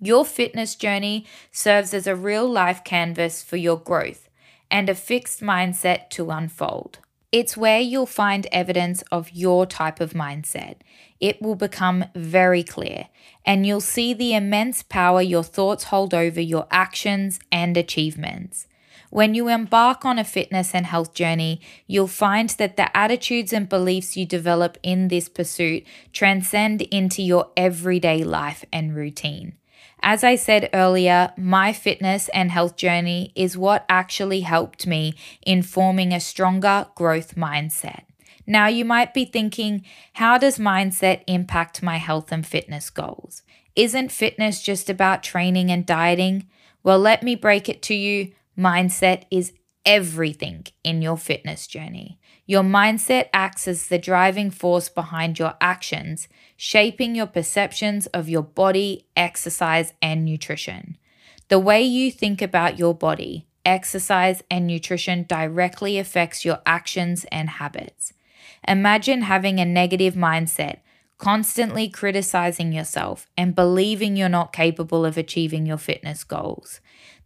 Your 0.00 0.24
fitness 0.24 0.74
journey 0.74 1.26
serves 1.52 1.92
as 1.92 2.06
a 2.06 2.16
real 2.16 2.48
life 2.48 2.82
canvas 2.84 3.42
for 3.42 3.56
your 3.56 3.78
growth 3.78 4.28
and 4.70 4.88
a 4.88 4.94
fixed 4.94 5.40
mindset 5.40 6.08
to 6.10 6.30
unfold. 6.30 6.98
It's 7.32 7.56
where 7.56 7.78
you'll 7.78 8.06
find 8.06 8.46
evidence 8.50 9.02
of 9.12 9.30
your 9.30 9.64
type 9.66 10.00
of 10.00 10.14
mindset. 10.14 10.76
It 11.20 11.40
will 11.40 11.54
become 11.54 12.06
very 12.14 12.64
clear, 12.64 13.06
and 13.44 13.64
you'll 13.64 13.80
see 13.80 14.14
the 14.14 14.34
immense 14.34 14.82
power 14.82 15.22
your 15.22 15.44
thoughts 15.44 15.84
hold 15.84 16.12
over 16.12 16.40
your 16.40 16.66
actions 16.72 17.38
and 17.52 17.76
achievements. 17.76 18.66
When 19.10 19.34
you 19.34 19.48
embark 19.48 20.04
on 20.04 20.20
a 20.20 20.24
fitness 20.24 20.72
and 20.72 20.86
health 20.86 21.14
journey, 21.14 21.60
you'll 21.88 22.06
find 22.06 22.48
that 22.50 22.76
the 22.76 22.96
attitudes 22.96 23.52
and 23.52 23.68
beliefs 23.68 24.16
you 24.16 24.24
develop 24.24 24.78
in 24.84 25.08
this 25.08 25.28
pursuit 25.28 25.84
transcend 26.12 26.82
into 26.82 27.20
your 27.20 27.50
everyday 27.56 28.22
life 28.22 28.64
and 28.72 28.94
routine. 28.94 29.54
As 30.00 30.22
I 30.22 30.36
said 30.36 30.70
earlier, 30.72 31.32
my 31.36 31.72
fitness 31.72 32.28
and 32.30 32.52
health 32.52 32.76
journey 32.76 33.32
is 33.34 33.58
what 33.58 33.84
actually 33.88 34.40
helped 34.40 34.86
me 34.86 35.14
in 35.44 35.62
forming 35.62 36.12
a 36.12 36.20
stronger 36.20 36.86
growth 36.94 37.34
mindset. 37.34 38.04
Now, 38.46 38.68
you 38.68 38.84
might 38.84 39.12
be 39.12 39.24
thinking, 39.24 39.84
how 40.14 40.38
does 40.38 40.58
mindset 40.58 41.22
impact 41.26 41.82
my 41.82 41.98
health 41.98 42.32
and 42.32 42.46
fitness 42.46 42.90
goals? 42.90 43.42
Isn't 43.76 44.12
fitness 44.12 44.62
just 44.62 44.88
about 44.88 45.22
training 45.22 45.70
and 45.70 45.84
dieting? 45.84 46.48
Well, 46.82 46.98
let 46.98 47.22
me 47.22 47.34
break 47.34 47.68
it 47.68 47.82
to 47.82 47.94
you. 47.94 48.32
Mindset 48.58 49.24
is 49.30 49.52
everything 49.86 50.66
in 50.84 51.02
your 51.02 51.16
fitness 51.16 51.66
journey. 51.66 52.18
Your 52.46 52.62
mindset 52.62 53.28
acts 53.32 53.66
as 53.66 53.86
the 53.86 53.98
driving 53.98 54.50
force 54.50 54.88
behind 54.88 55.38
your 55.38 55.54
actions, 55.60 56.28
shaping 56.56 57.14
your 57.14 57.26
perceptions 57.26 58.06
of 58.08 58.28
your 58.28 58.42
body, 58.42 59.06
exercise, 59.16 59.92
and 60.02 60.24
nutrition. 60.24 60.96
The 61.48 61.58
way 61.58 61.82
you 61.82 62.10
think 62.10 62.42
about 62.42 62.78
your 62.78 62.94
body, 62.94 63.46
exercise, 63.64 64.42
and 64.50 64.66
nutrition 64.66 65.24
directly 65.28 65.98
affects 65.98 66.44
your 66.44 66.60
actions 66.66 67.24
and 67.32 67.48
habits. 67.48 68.12
Imagine 68.66 69.22
having 69.22 69.58
a 69.58 69.64
negative 69.64 70.14
mindset, 70.14 70.80
constantly 71.18 71.88
criticizing 71.88 72.72
yourself 72.72 73.26
and 73.36 73.54
believing 73.54 74.16
you're 74.16 74.28
not 74.28 74.52
capable 74.52 75.04
of 75.04 75.16
achieving 75.16 75.66
your 75.66 75.78
fitness 75.78 76.24
goals. 76.24 76.80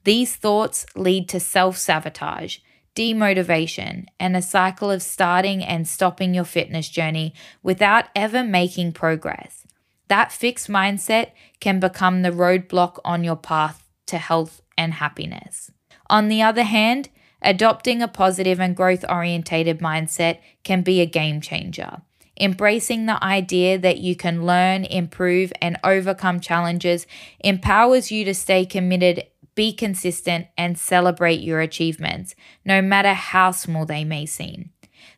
These 0.04 0.36
thoughts 0.36 0.84
lead 0.94 1.28
to 1.30 1.40
self 1.40 1.78
sabotage, 1.78 2.58
demotivation, 2.94 4.06
and 4.20 4.36
a 4.36 4.42
cycle 4.42 4.90
of 4.90 5.02
starting 5.02 5.64
and 5.64 5.88
stopping 5.88 6.34
your 6.34 6.44
fitness 6.44 6.88
journey 6.88 7.34
without 7.62 8.06
ever 8.14 8.44
making 8.44 8.92
progress. 8.92 9.66
That 10.08 10.30
fixed 10.30 10.68
mindset 10.68 11.30
can 11.60 11.80
become 11.80 12.20
the 12.20 12.30
roadblock 12.30 12.98
on 13.04 13.24
your 13.24 13.36
path 13.36 13.88
to 14.06 14.18
health 14.18 14.60
and 14.76 14.94
happiness. 14.94 15.70
On 16.10 16.28
the 16.28 16.42
other 16.42 16.64
hand, 16.64 17.08
adopting 17.40 18.02
a 18.02 18.08
positive 18.08 18.60
and 18.60 18.76
growth 18.76 19.04
orientated 19.08 19.78
mindset 19.78 20.40
can 20.62 20.82
be 20.82 21.00
a 21.00 21.06
game 21.06 21.40
changer. 21.40 22.02
Embracing 22.38 23.06
the 23.06 23.22
idea 23.24 23.78
that 23.78 23.98
you 23.98 24.16
can 24.16 24.44
learn, 24.44 24.84
improve, 24.84 25.52
and 25.62 25.78
overcome 25.84 26.40
challenges 26.40 27.06
empowers 27.40 28.10
you 28.10 28.24
to 28.24 28.34
stay 28.34 28.66
committed 28.66 29.24
be 29.54 29.72
consistent, 29.72 30.46
and 30.56 30.78
celebrate 30.78 31.40
your 31.40 31.60
achievements, 31.60 32.34
no 32.64 32.82
matter 32.82 33.12
how 33.12 33.50
small 33.50 33.86
they 33.86 34.04
may 34.04 34.26
seem. 34.26 34.70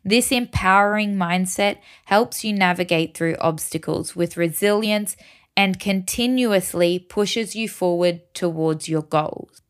This 0.03 0.31
empowering 0.31 1.15
mindset 1.15 1.77
helps 2.05 2.43
you 2.43 2.53
navigate 2.53 3.15
through 3.15 3.35
obstacles 3.39 4.15
with 4.15 4.37
resilience 4.37 5.15
and 5.55 5.79
continuously 5.79 6.99
pushes 6.99 7.55
you 7.55 7.67
forward 7.67 8.21
towards 8.33 8.87
your 8.87 9.01
goals. 9.01 9.61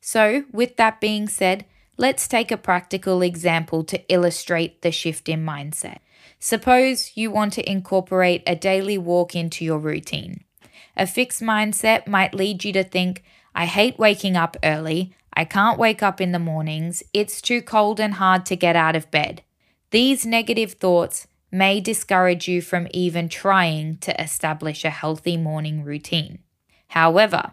So, 0.00 0.44
with 0.52 0.76
that 0.76 1.00
being 1.00 1.28
said, 1.28 1.64
let's 1.96 2.28
take 2.28 2.50
a 2.50 2.56
practical 2.56 3.22
example 3.22 3.84
to 3.84 4.12
illustrate 4.12 4.82
the 4.82 4.92
shift 4.92 5.28
in 5.28 5.44
mindset. 5.44 5.98
Suppose 6.38 7.12
you 7.14 7.30
want 7.30 7.52
to 7.54 7.70
incorporate 7.70 8.42
a 8.46 8.54
daily 8.54 8.98
walk 8.98 9.34
into 9.34 9.64
your 9.64 9.78
routine. 9.78 10.44
A 10.96 11.06
fixed 11.06 11.42
mindset 11.42 12.06
might 12.06 12.34
lead 12.34 12.64
you 12.64 12.72
to 12.74 12.84
think, 12.84 13.24
I 13.54 13.66
hate 13.66 13.98
waking 13.98 14.36
up 14.36 14.56
early. 14.62 15.14
I 15.32 15.44
can't 15.44 15.78
wake 15.78 16.02
up 16.02 16.20
in 16.20 16.32
the 16.32 16.38
mornings. 16.38 17.02
It's 17.12 17.40
too 17.40 17.62
cold 17.62 18.00
and 18.00 18.14
hard 18.14 18.46
to 18.46 18.56
get 18.56 18.76
out 18.76 18.96
of 18.96 19.10
bed. 19.10 19.42
These 19.90 20.26
negative 20.26 20.72
thoughts 20.72 21.26
may 21.50 21.80
discourage 21.80 22.48
you 22.48 22.60
from 22.60 22.88
even 22.90 23.28
trying 23.28 23.98
to 23.98 24.20
establish 24.20 24.84
a 24.84 24.90
healthy 24.90 25.36
morning 25.36 25.84
routine. 25.84 26.40
However, 26.88 27.52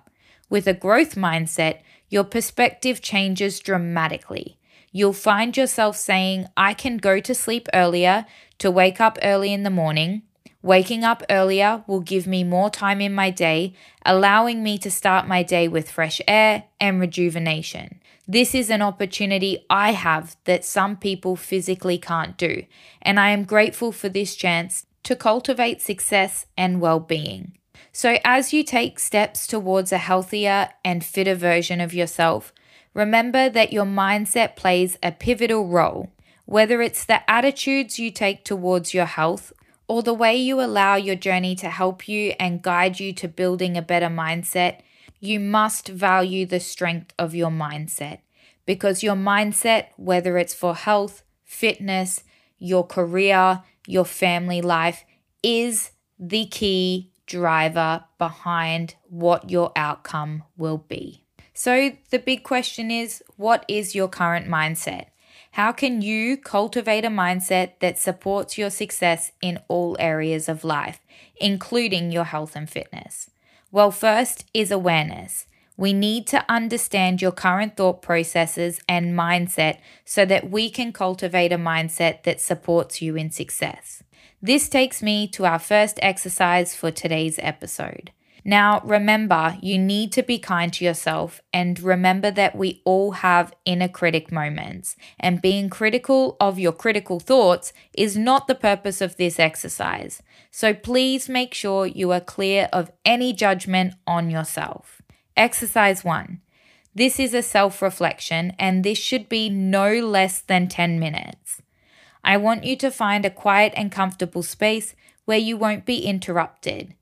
with 0.50 0.68
a 0.68 0.74
growth 0.74 1.16
mindset, 1.16 1.82
your 2.10 2.24
perspective 2.24 3.02
changes 3.02 3.60
dramatically. 3.60 4.58
You'll 4.92 5.14
find 5.14 5.56
yourself 5.56 5.96
saying, 5.96 6.48
I 6.58 6.74
can 6.74 6.98
go 6.98 7.20
to 7.22 7.34
sleep 7.34 7.70
earlier 7.74 8.26
to 8.58 8.70
wake 8.70 9.00
up 9.00 9.18
early 9.24 9.54
in 9.54 9.64
the 9.64 9.70
morning. 9.70 10.24
Waking 10.64 11.04
up 11.04 11.24
earlier 11.30 11.84
will 11.88 12.02
give 12.02 12.28
me 12.28 12.44
more 12.44 12.70
time 12.70 13.02
in 13.02 13.14
my 13.16 13.32
day, 13.32 13.74
allowing 14.06 14.62
me 14.62 14.78
to 14.80 14.92
start 14.92 15.28
my 15.28 15.42
day 15.42 15.68
with 15.68 15.90
fresh 15.90 16.22
air 16.28 16.66
and 16.80 17.00
rejuvenation. 17.00 18.00
This 18.28 18.54
is 18.54 18.70
an 18.70 18.84
opportunity 18.84 19.66
I 19.70 19.94
have 19.94 20.38
that 20.46 20.64
some 20.64 20.98
people 20.98 21.36
physically 21.36 21.98
can't 21.98 22.38
do, 22.38 22.66
and 23.02 23.20
I 23.20 23.32
am 23.32 23.44
grateful 23.44 23.92
for 23.92 24.08
this 24.08 24.36
chance 24.36 24.86
to 25.04 25.16
cultivate 25.16 25.82
success 25.82 26.46
and 26.56 26.80
well 26.80 27.00
being. 27.00 27.58
So, 27.92 28.20
as 28.24 28.54
you 28.54 28.64
take 28.64 29.00
steps 29.00 29.48
towards 29.48 29.92
a 29.92 29.98
healthier 29.98 30.70
and 30.86 31.04
fitter 31.04 31.36
version 31.36 31.82
of 31.82 31.94
yourself, 31.94 32.54
remember 32.94 33.50
that 33.50 33.74
your 33.74 33.86
mindset 33.86 34.56
plays 34.56 34.98
a 35.02 35.12
pivotal 35.12 35.68
role. 35.68 36.12
Whether 36.46 36.82
it's 36.82 37.04
the 37.04 37.30
attitudes 37.30 37.98
you 37.98 38.12
take 38.12 38.46
towards 38.46 38.94
your 38.94 39.06
health 39.06 39.52
or 39.92 40.02
the 40.02 40.14
way 40.14 40.38
you 40.38 40.62
allow 40.62 40.96
your 40.96 41.18
journey 41.18 41.54
to 41.54 41.70
help 41.70 42.08
you 42.08 42.34
and 42.40 42.62
guide 42.62 42.98
you 42.98 43.12
to 43.12 43.28
building 43.28 43.76
a 43.76 43.82
better 43.82 44.08
mindset, 44.08 44.80
you 45.20 45.38
must 45.38 45.90
value 45.90 46.46
the 46.46 46.62
strength 46.62 47.14
of 47.20 47.36
your 47.36 47.50
mindset 47.50 48.20
because 48.66 49.04
your 49.04 49.18
mindset, 49.18 49.88
whether 49.98 50.38
it's 50.38 50.54
for 50.54 50.76
health, 50.76 51.24
fitness, 51.44 52.24
your 52.58 52.88
career, 52.88 53.64
your 53.86 54.06
family 54.06 54.62
life, 54.62 55.04
is 55.44 55.92
the 56.18 56.46
key 56.46 57.12
driver 57.26 58.06
behind 58.18 58.96
what 59.10 59.50
your 59.50 59.74
outcome 59.76 60.42
will 60.56 60.78
be. 60.78 61.26
So, 61.54 61.92
the 62.12 62.20
big 62.20 62.44
question 62.44 62.92
is 62.92 63.22
what 63.36 63.66
is 63.68 63.94
your 63.94 64.08
current 64.08 64.48
mindset? 64.48 65.08
How 65.56 65.74
can 65.74 66.02
you 66.02 66.38
cultivate 66.38 67.04
a 67.04 67.10
mindset 67.10 67.80
that 67.80 68.00
supports 68.00 68.58
your 68.58 68.70
success 68.70 69.34
in 69.42 69.60
all 69.68 69.98
areas 70.00 70.48
of 70.48 70.64
life, 70.64 71.02
including 71.36 72.10
your 72.10 72.24
health 72.24 72.56
and 72.56 72.70
fitness? 72.70 73.30
Well, 73.70 73.92
first 73.92 74.46
is 74.54 74.72
awareness. 74.72 75.48
We 75.76 75.92
need 75.92 76.26
to 76.28 76.46
understand 76.48 77.22
your 77.22 77.34
current 77.34 77.76
thought 77.76 78.02
processes 78.02 78.80
and 78.88 79.14
mindset 79.14 79.80
so 80.06 80.26
that 80.26 80.50
we 80.50 80.70
can 80.70 80.94
cultivate 80.94 81.52
a 81.52 81.58
mindset 81.58 82.24
that 82.24 82.40
supports 82.40 83.02
you 83.02 83.18
in 83.18 83.30
success. 83.30 84.04
This 84.42 84.70
takes 84.70 85.02
me 85.02 85.28
to 85.30 85.46
our 85.46 85.60
first 85.60 86.00
exercise 86.02 86.76
for 86.76 86.92
today's 86.92 87.40
episode. 87.40 88.12
Now, 88.44 88.82
remember, 88.84 89.58
you 89.62 89.78
need 89.78 90.12
to 90.14 90.24
be 90.24 90.40
kind 90.40 90.74
to 90.74 90.86
yourself 90.86 91.42
and 91.54 91.80
remember 91.80 92.32
that 92.32 92.56
we 92.56 92.82
all 92.86 93.12
have 93.12 93.54
inner 93.66 93.88
critic 93.88 94.32
moments. 94.32 94.96
And 95.20 95.42
being 95.42 95.70
critical 95.70 96.38
of 96.40 96.58
your 96.58 96.72
critical 96.72 97.20
thoughts 97.20 97.72
is 97.94 98.18
not 98.18 98.48
the 98.48 98.56
purpose 98.56 99.00
of 99.00 99.18
this 99.18 99.40
exercise. 99.40 100.24
So 100.50 100.74
please 100.74 101.30
make 101.30 101.54
sure 101.54 101.86
you 101.86 102.12
are 102.12 102.20
clear 102.20 102.68
of 102.74 102.92
any 103.06 103.32
judgment 103.32 103.94
on 104.08 104.32
yourself. 104.32 105.02
Exercise 105.38 106.04
one. 106.04 106.42
This 106.94 107.20
is 107.20 107.34
a 107.34 107.42
self 107.44 107.82
reflection, 107.82 108.54
and 108.60 108.84
this 108.84 108.98
should 108.98 109.30
be 109.30 109.50
no 109.50 109.94
less 110.00 110.42
than 110.42 110.68
10 110.68 111.00
minutes. 111.00 111.62
I 112.24 112.38
want 112.38 112.66
you 112.66 112.76
to 112.78 112.92
find 112.92 113.24
a 113.24 113.30
quiet 113.30 113.74
and 113.78 113.92
comfortable 113.92 114.44
space 114.44 114.94
where 115.26 115.38
you 115.38 115.56
won't 115.56 115.86
be 115.86 116.06
interrupted. 116.06 116.96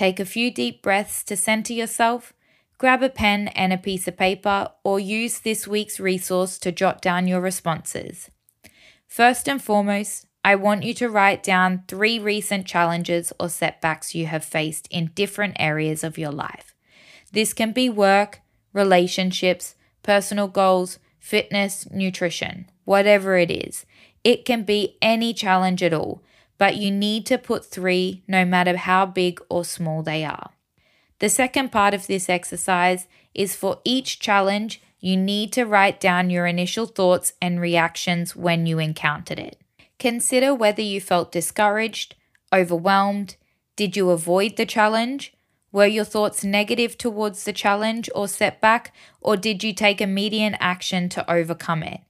Take 0.00 0.18
a 0.18 0.24
few 0.24 0.50
deep 0.50 0.80
breaths 0.80 1.22
to 1.24 1.36
center 1.36 1.74
yourself. 1.74 2.32
Grab 2.78 3.02
a 3.02 3.10
pen 3.10 3.48
and 3.48 3.70
a 3.70 3.76
piece 3.76 4.08
of 4.08 4.16
paper, 4.16 4.70
or 4.82 4.98
use 4.98 5.40
this 5.40 5.68
week's 5.68 6.00
resource 6.00 6.58
to 6.60 6.72
jot 6.72 7.02
down 7.02 7.28
your 7.28 7.42
responses. 7.42 8.30
First 9.06 9.46
and 9.46 9.62
foremost, 9.62 10.24
I 10.42 10.54
want 10.54 10.84
you 10.84 10.94
to 10.94 11.10
write 11.10 11.42
down 11.42 11.82
three 11.86 12.18
recent 12.18 12.66
challenges 12.66 13.30
or 13.38 13.50
setbacks 13.50 14.14
you 14.14 14.24
have 14.24 14.42
faced 14.42 14.88
in 14.90 15.10
different 15.14 15.56
areas 15.58 16.02
of 16.02 16.16
your 16.16 16.32
life. 16.32 16.74
This 17.30 17.52
can 17.52 17.72
be 17.72 17.90
work, 17.90 18.40
relationships, 18.72 19.74
personal 20.02 20.48
goals, 20.48 20.98
fitness, 21.18 21.86
nutrition, 21.90 22.70
whatever 22.86 23.36
it 23.36 23.50
is. 23.50 23.84
It 24.24 24.46
can 24.46 24.62
be 24.62 24.96
any 25.02 25.34
challenge 25.34 25.82
at 25.82 25.92
all, 25.92 26.22
but 26.60 26.76
you 26.76 26.90
need 26.90 27.24
to 27.24 27.38
put 27.38 27.64
three 27.64 28.22
no 28.28 28.44
matter 28.44 28.76
how 28.76 29.06
big 29.06 29.40
or 29.48 29.64
small 29.64 30.02
they 30.02 30.26
are. 30.26 30.50
The 31.18 31.30
second 31.30 31.72
part 31.72 31.94
of 31.94 32.06
this 32.06 32.28
exercise 32.28 33.08
is 33.34 33.56
for 33.56 33.80
each 33.82 34.20
challenge, 34.20 34.82
you 35.00 35.16
need 35.16 35.54
to 35.54 35.64
write 35.64 35.98
down 36.00 36.28
your 36.28 36.46
initial 36.46 36.84
thoughts 36.84 37.32
and 37.40 37.62
reactions 37.62 38.36
when 38.36 38.66
you 38.66 38.78
encountered 38.78 39.38
it. 39.38 39.58
Consider 39.98 40.54
whether 40.54 40.82
you 40.82 41.00
felt 41.00 41.32
discouraged, 41.32 42.14
overwhelmed, 42.52 43.36
did 43.74 43.96
you 43.96 44.10
avoid 44.10 44.56
the 44.56 44.66
challenge, 44.66 45.32
were 45.72 45.86
your 45.86 46.04
thoughts 46.04 46.44
negative 46.44 46.98
towards 46.98 47.44
the 47.44 47.54
challenge 47.54 48.10
or 48.14 48.28
setback, 48.28 48.94
or 49.22 49.34
did 49.34 49.64
you 49.64 49.72
take 49.72 50.02
immediate 50.02 50.56
action 50.60 51.08
to 51.08 51.32
overcome 51.32 51.82
it? 51.82 52.00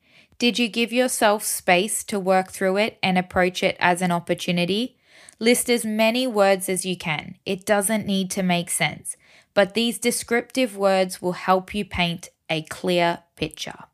Did 0.40 0.58
you 0.58 0.68
give 0.68 0.90
yourself 0.90 1.44
space 1.44 2.02
to 2.04 2.18
work 2.18 2.50
through 2.50 2.78
it 2.78 2.98
and 3.02 3.18
approach 3.18 3.62
it 3.62 3.76
as 3.78 4.00
an 4.00 4.10
opportunity? 4.10 4.96
List 5.38 5.68
as 5.68 5.84
many 5.84 6.26
words 6.26 6.66
as 6.70 6.86
you 6.86 6.96
can. 6.96 7.34
It 7.44 7.66
doesn't 7.66 8.06
need 8.06 8.30
to 8.30 8.42
make 8.42 8.70
sense, 8.70 9.18
but 9.52 9.74
these 9.74 9.98
descriptive 9.98 10.78
words 10.78 11.20
will 11.20 11.32
help 11.32 11.74
you 11.74 11.84
paint 11.84 12.30
a 12.48 12.62
clear 12.62 13.18
picture. 13.36 13.84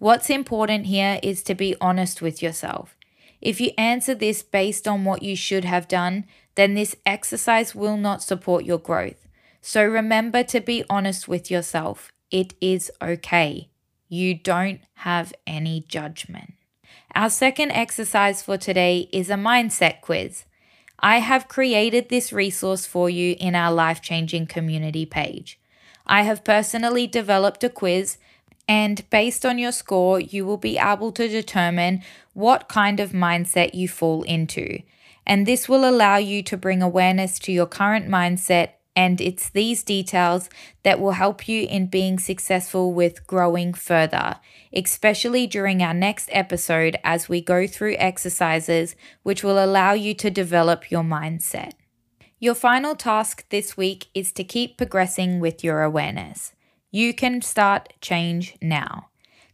What's 0.00 0.30
important 0.30 0.86
here 0.86 1.20
is 1.22 1.44
to 1.44 1.54
be 1.54 1.76
honest 1.80 2.20
with 2.20 2.42
yourself. 2.42 2.96
If 3.40 3.60
you 3.60 3.70
answer 3.78 4.16
this 4.16 4.42
based 4.42 4.88
on 4.88 5.04
what 5.04 5.22
you 5.22 5.36
should 5.36 5.64
have 5.64 5.86
done, 5.86 6.24
then 6.56 6.74
this 6.74 6.96
exercise 7.06 7.72
will 7.72 7.96
not 7.96 8.20
support 8.20 8.64
your 8.64 8.78
growth. 8.78 9.28
So 9.60 9.84
remember 9.84 10.42
to 10.42 10.60
be 10.60 10.82
honest 10.90 11.28
with 11.28 11.52
yourself. 11.52 12.10
It 12.32 12.54
is 12.60 12.90
okay. 13.00 13.68
You 14.14 14.34
don't 14.34 14.80
have 14.94 15.32
any 15.46 15.84
judgment. 15.88 16.54
Our 17.14 17.30
second 17.30 17.72
exercise 17.72 18.42
for 18.42 18.56
today 18.56 19.08
is 19.12 19.30
a 19.30 19.34
mindset 19.34 20.00
quiz. 20.00 20.44
I 20.98 21.18
have 21.18 21.48
created 21.48 22.08
this 22.08 22.32
resource 22.32 22.86
for 22.86 23.10
you 23.10 23.36
in 23.40 23.54
our 23.54 23.72
life 23.72 24.00
changing 24.00 24.46
community 24.46 25.06
page. 25.06 25.58
I 26.06 26.22
have 26.22 26.44
personally 26.44 27.06
developed 27.06 27.64
a 27.64 27.68
quiz, 27.68 28.18
and 28.68 29.08
based 29.10 29.44
on 29.44 29.58
your 29.58 29.72
score, 29.72 30.20
you 30.20 30.46
will 30.46 30.58
be 30.58 30.78
able 30.78 31.12
to 31.12 31.28
determine 31.28 32.02
what 32.32 32.68
kind 32.68 33.00
of 33.00 33.12
mindset 33.12 33.74
you 33.74 33.88
fall 33.88 34.22
into 34.22 34.80
and 35.26 35.46
this 35.46 35.68
will 35.68 35.88
allow 35.88 36.16
you 36.16 36.42
to 36.42 36.56
bring 36.56 36.82
awareness 36.82 37.38
to 37.40 37.52
your 37.52 37.66
current 37.66 38.08
mindset. 38.08 38.70
And 38.96 39.20
it's 39.20 39.48
these 39.50 39.82
details 39.82 40.48
that 40.84 41.00
will 41.00 41.12
help 41.12 41.48
you 41.48 41.66
in 41.66 41.88
being 41.88 42.18
successful 42.18 42.92
with 42.92 43.26
growing 43.26 43.74
further, 43.74 44.36
especially 44.72 45.46
during 45.48 45.82
our 45.82 45.94
next 45.94 46.28
episode 46.32 46.96
as 47.02 47.28
we 47.28 47.40
go 47.40 47.66
through 47.66 47.96
exercises 47.98 48.94
which 49.24 49.42
will 49.42 49.62
allow 49.62 49.94
you 49.94 50.14
to 50.14 50.30
develop 50.30 50.90
your 50.92 51.02
mindset. 51.02 51.72
Your 52.38 52.54
final 52.54 52.94
task 52.94 53.48
this 53.48 53.76
week 53.76 54.06
is 54.14 54.30
to 54.32 54.44
keep 54.44 54.76
progressing 54.76 55.40
with 55.40 55.64
your 55.64 55.82
awareness. 55.82 56.52
You 56.90 57.14
can 57.14 57.42
start 57.42 57.94
change 58.00 58.56
now. 58.62 59.08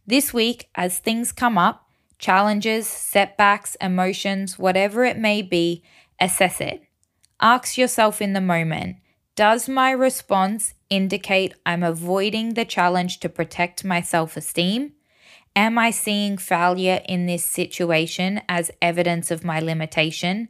This 0.05 0.33
week, 0.33 0.69
as 0.75 0.99
things 0.99 1.31
come 1.31 1.57
up, 1.57 1.87
challenges, 2.19 2.85
setbacks, 2.85 3.75
emotions, 3.81 4.59
whatever 4.59 5.03
it 5.03 5.17
may 5.17 5.41
be, 5.41 5.83
assess 6.19 6.61
it. 6.61 6.83
Ask 7.39 7.77
yourself 7.77 8.21
in 8.21 8.33
the 8.33 8.41
moment 8.41 8.97
Does 9.35 9.69
my 9.69 9.91
response 9.91 10.73
indicate 10.89 11.53
I'm 11.65 11.83
avoiding 11.83 12.53
the 12.53 12.65
challenge 12.65 13.19
to 13.21 13.29
protect 13.29 13.85
my 13.85 14.01
self 14.01 14.37
esteem? 14.37 14.93
Am 15.55 15.77
I 15.77 15.91
seeing 15.91 16.37
failure 16.37 17.01
in 17.07 17.25
this 17.25 17.43
situation 17.43 18.41
as 18.47 18.71
evidence 18.81 19.31
of 19.31 19.43
my 19.43 19.59
limitation? 19.59 20.49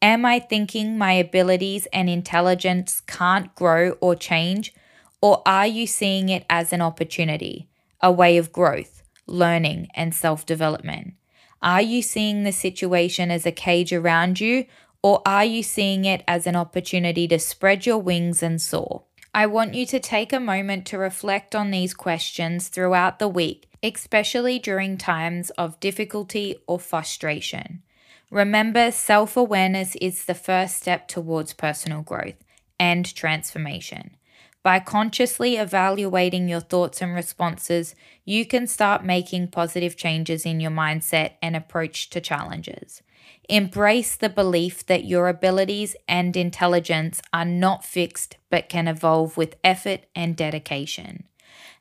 Am 0.00 0.24
I 0.24 0.38
thinking 0.38 0.96
my 0.96 1.12
abilities 1.12 1.86
and 1.92 2.08
intelligence 2.08 3.00
can't 3.06 3.54
grow 3.54 3.92
or 4.00 4.14
change? 4.14 4.72
Or 5.20 5.42
are 5.44 5.66
you 5.66 5.86
seeing 5.86 6.28
it 6.28 6.46
as 6.48 6.72
an 6.72 6.80
opportunity, 6.80 7.68
a 8.00 8.12
way 8.12 8.38
of 8.38 8.52
growth? 8.52 8.98
learning, 9.28 9.88
and 9.94 10.14
self 10.14 10.44
development? 10.46 11.14
Are 11.60 11.82
you 11.82 12.02
seeing 12.02 12.42
the 12.42 12.52
situation 12.52 13.30
as 13.30 13.44
a 13.44 13.52
cage 13.52 13.92
around 13.92 14.40
you, 14.40 14.64
or 15.02 15.22
are 15.24 15.44
you 15.44 15.62
seeing 15.62 16.04
it 16.04 16.24
as 16.26 16.46
an 16.46 16.56
opportunity 16.56 17.28
to 17.28 17.38
spread 17.38 17.86
your 17.86 17.98
wings 17.98 18.42
and 18.42 18.60
soar? 18.60 19.04
I 19.34 19.46
want 19.46 19.74
you 19.74 19.86
to 19.86 20.00
take 20.00 20.32
a 20.32 20.40
moment 20.40 20.86
to 20.86 20.98
reflect 20.98 21.54
on 21.54 21.70
these 21.70 21.94
questions 21.94 22.68
throughout 22.68 23.18
the 23.18 23.28
week, 23.28 23.68
especially 23.82 24.58
during 24.58 24.96
times 24.96 25.50
of 25.50 25.78
difficulty 25.80 26.56
or 26.66 26.80
frustration. 26.80 27.82
Remember, 28.30 28.90
self 28.90 29.36
awareness 29.36 29.96
is 29.96 30.24
the 30.24 30.34
first 30.34 30.76
step 30.76 31.08
towards 31.08 31.52
personal 31.52 32.02
growth 32.02 32.42
and 32.80 33.14
transformation. 33.14 34.16
By 34.62 34.80
consciously 34.80 35.56
evaluating 35.56 36.48
your 36.48 36.60
thoughts 36.60 37.00
and 37.00 37.14
responses, 37.14 37.94
you 38.24 38.44
can 38.44 38.66
start 38.66 39.04
making 39.04 39.48
positive 39.48 39.96
changes 39.96 40.44
in 40.44 40.60
your 40.60 40.70
mindset 40.70 41.32
and 41.40 41.54
approach 41.54 42.10
to 42.10 42.20
challenges. 42.20 43.02
Embrace 43.48 44.14
the 44.14 44.28
belief 44.28 44.84
that 44.86 45.04
your 45.04 45.28
abilities 45.28 45.96
and 46.06 46.36
intelligence 46.36 47.22
are 47.32 47.44
not 47.44 47.84
fixed 47.84 48.36
but 48.50 48.68
can 48.68 48.86
evolve 48.86 49.36
with 49.36 49.56
effort 49.64 50.00
and 50.14 50.36
dedication. 50.36 51.24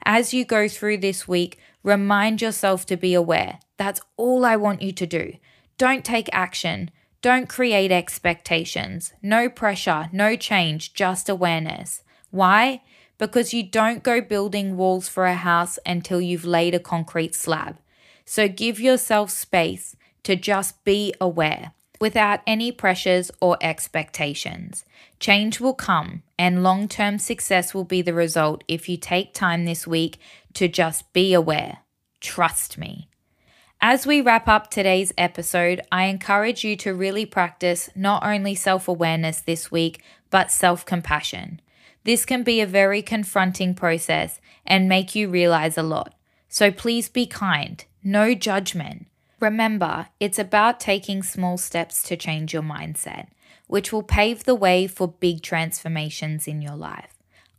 As 0.05 0.33
you 0.33 0.45
go 0.45 0.67
through 0.67 0.99
this 0.99 1.27
week, 1.27 1.59
remind 1.83 2.41
yourself 2.41 2.85
to 2.85 2.95
be 2.95 3.13
aware. 3.13 3.59
That's 3.77 4.01
all 4.15 4.45
I 4.45 4.55
want 4.55 4.81
you 4.81 4.91
to 4.93 5.05
do. 5.05 5.33
Don't 5.77 6.05
take 6.05 6.29
action. 6.31 6.91
Don't 7.21 7.49
create 7.49 7.91
expectations. 7.91 9.11
No 9.21 9.49
pressure, 9.49 10.09
no 10.13 10.35
change, 10.35 10.93
just 10.93 11.27
awareness. 11.27 12.03
Why? 12.31 12.81
Because 13.17 13.53
you 13.53 13.63
don't 13.63 14.03
go 14.03 14.21
building 14.21 14.77
walls 14.77 15.09
for 15.09 15.25
a 15.25 15.35
house 15.35 15.79
until 15.85 16.21
you've 16.21 16.45
laid 16.45 16.75
a 16.75 16.79
concrete 16.79 17.35
slab. 17.35 17.77
So 18.23 18.47
give 18.47 18.79
yourself 18.79 19.31
space 19.31 19.95
to 20.27 20.35
just 20.35 20.83
be 20.83 21.13
aware 21.21 21.71
without 22.01 22.41
any 22.45 22.69
pressures 22.69 23.31
or 23.39 23.57
expectations. 23.61 24.83
Change 25.21 25.61
will 25.61 25.73
come, 25.73 26.21
and 26.37 26.63
long 26.63 26.89
term 26.89 27.17
success 27.17 27.73
will 27.73 27.85
be 27.85 28.01
the 28.01 28.13
result 28.13 28.61
if 28.67 28.89
you 28.89 28.97
take 28.97 29.33
time 29.33 29.63
this 29.63 29.87
week 29.87 30.19
to 30.53 30.67
just 30.67 31.13
be 31.13 31.33
aware. 31.33 31.77
Trust 32.19 32.77
me. 32.77 33.07
As 33.79 34.05
we 34.05 34.19
wrap 34.19 34.49
up 34.49 34.69
today's 34.69 35.13
episode, 35.17 35.79
I 35.93 36.07
encourage 36.07 36.61
you 36.61 36.75
to 36.75 36.93
really 36.93 37.25
practice 37.25 37.89
not 37.95 38.21
only 38.25 38.53
self 38.53 38.89
awareness 38.89 39.39
this 39.39 39.71
week, 39.71 40.03
but 40.29 40.51
self 40.51 40.85
compassion. 40.85 41.61
This 42.03 42.25
can 42.25 42.43
be 42.43 42.59
a 42.59 42.67
very 42.67 43.01
confronting 43.01 43.75
process 43.75 44.41
and 44.65 44.89
make 44.89 45.15
you 45.15 45.29
realize 45.29 45.77
a 45.77 45.83
lot. 45.83 46.15
So 46.49 46.69
please 46.69 47.07
be 47.07 47.27
kind, 47.27 47.85
no 48.03 48.35
judgment. 48.35 49.07
Remember, 49.39 50.07
it's 50.19 50.39
about 50.39 50.79
taking 50.79 51.21
small 51.21 51.57
steps 51.57 52.01
to 52.03 52.17
change 52.17 52.53
your 52.53 52.63
mindset, 52.63 53.27
which 53.67 53.93
will 53.93 54.03
pave 54.03 54.43
the 54.43 54.55
way 54.55 54.87
for 54.87 55.07
big 55.07 55.41
transformations 55.41 56.47
in 56.47 56.61
your 56.61 56.75
life. 56.75 57.13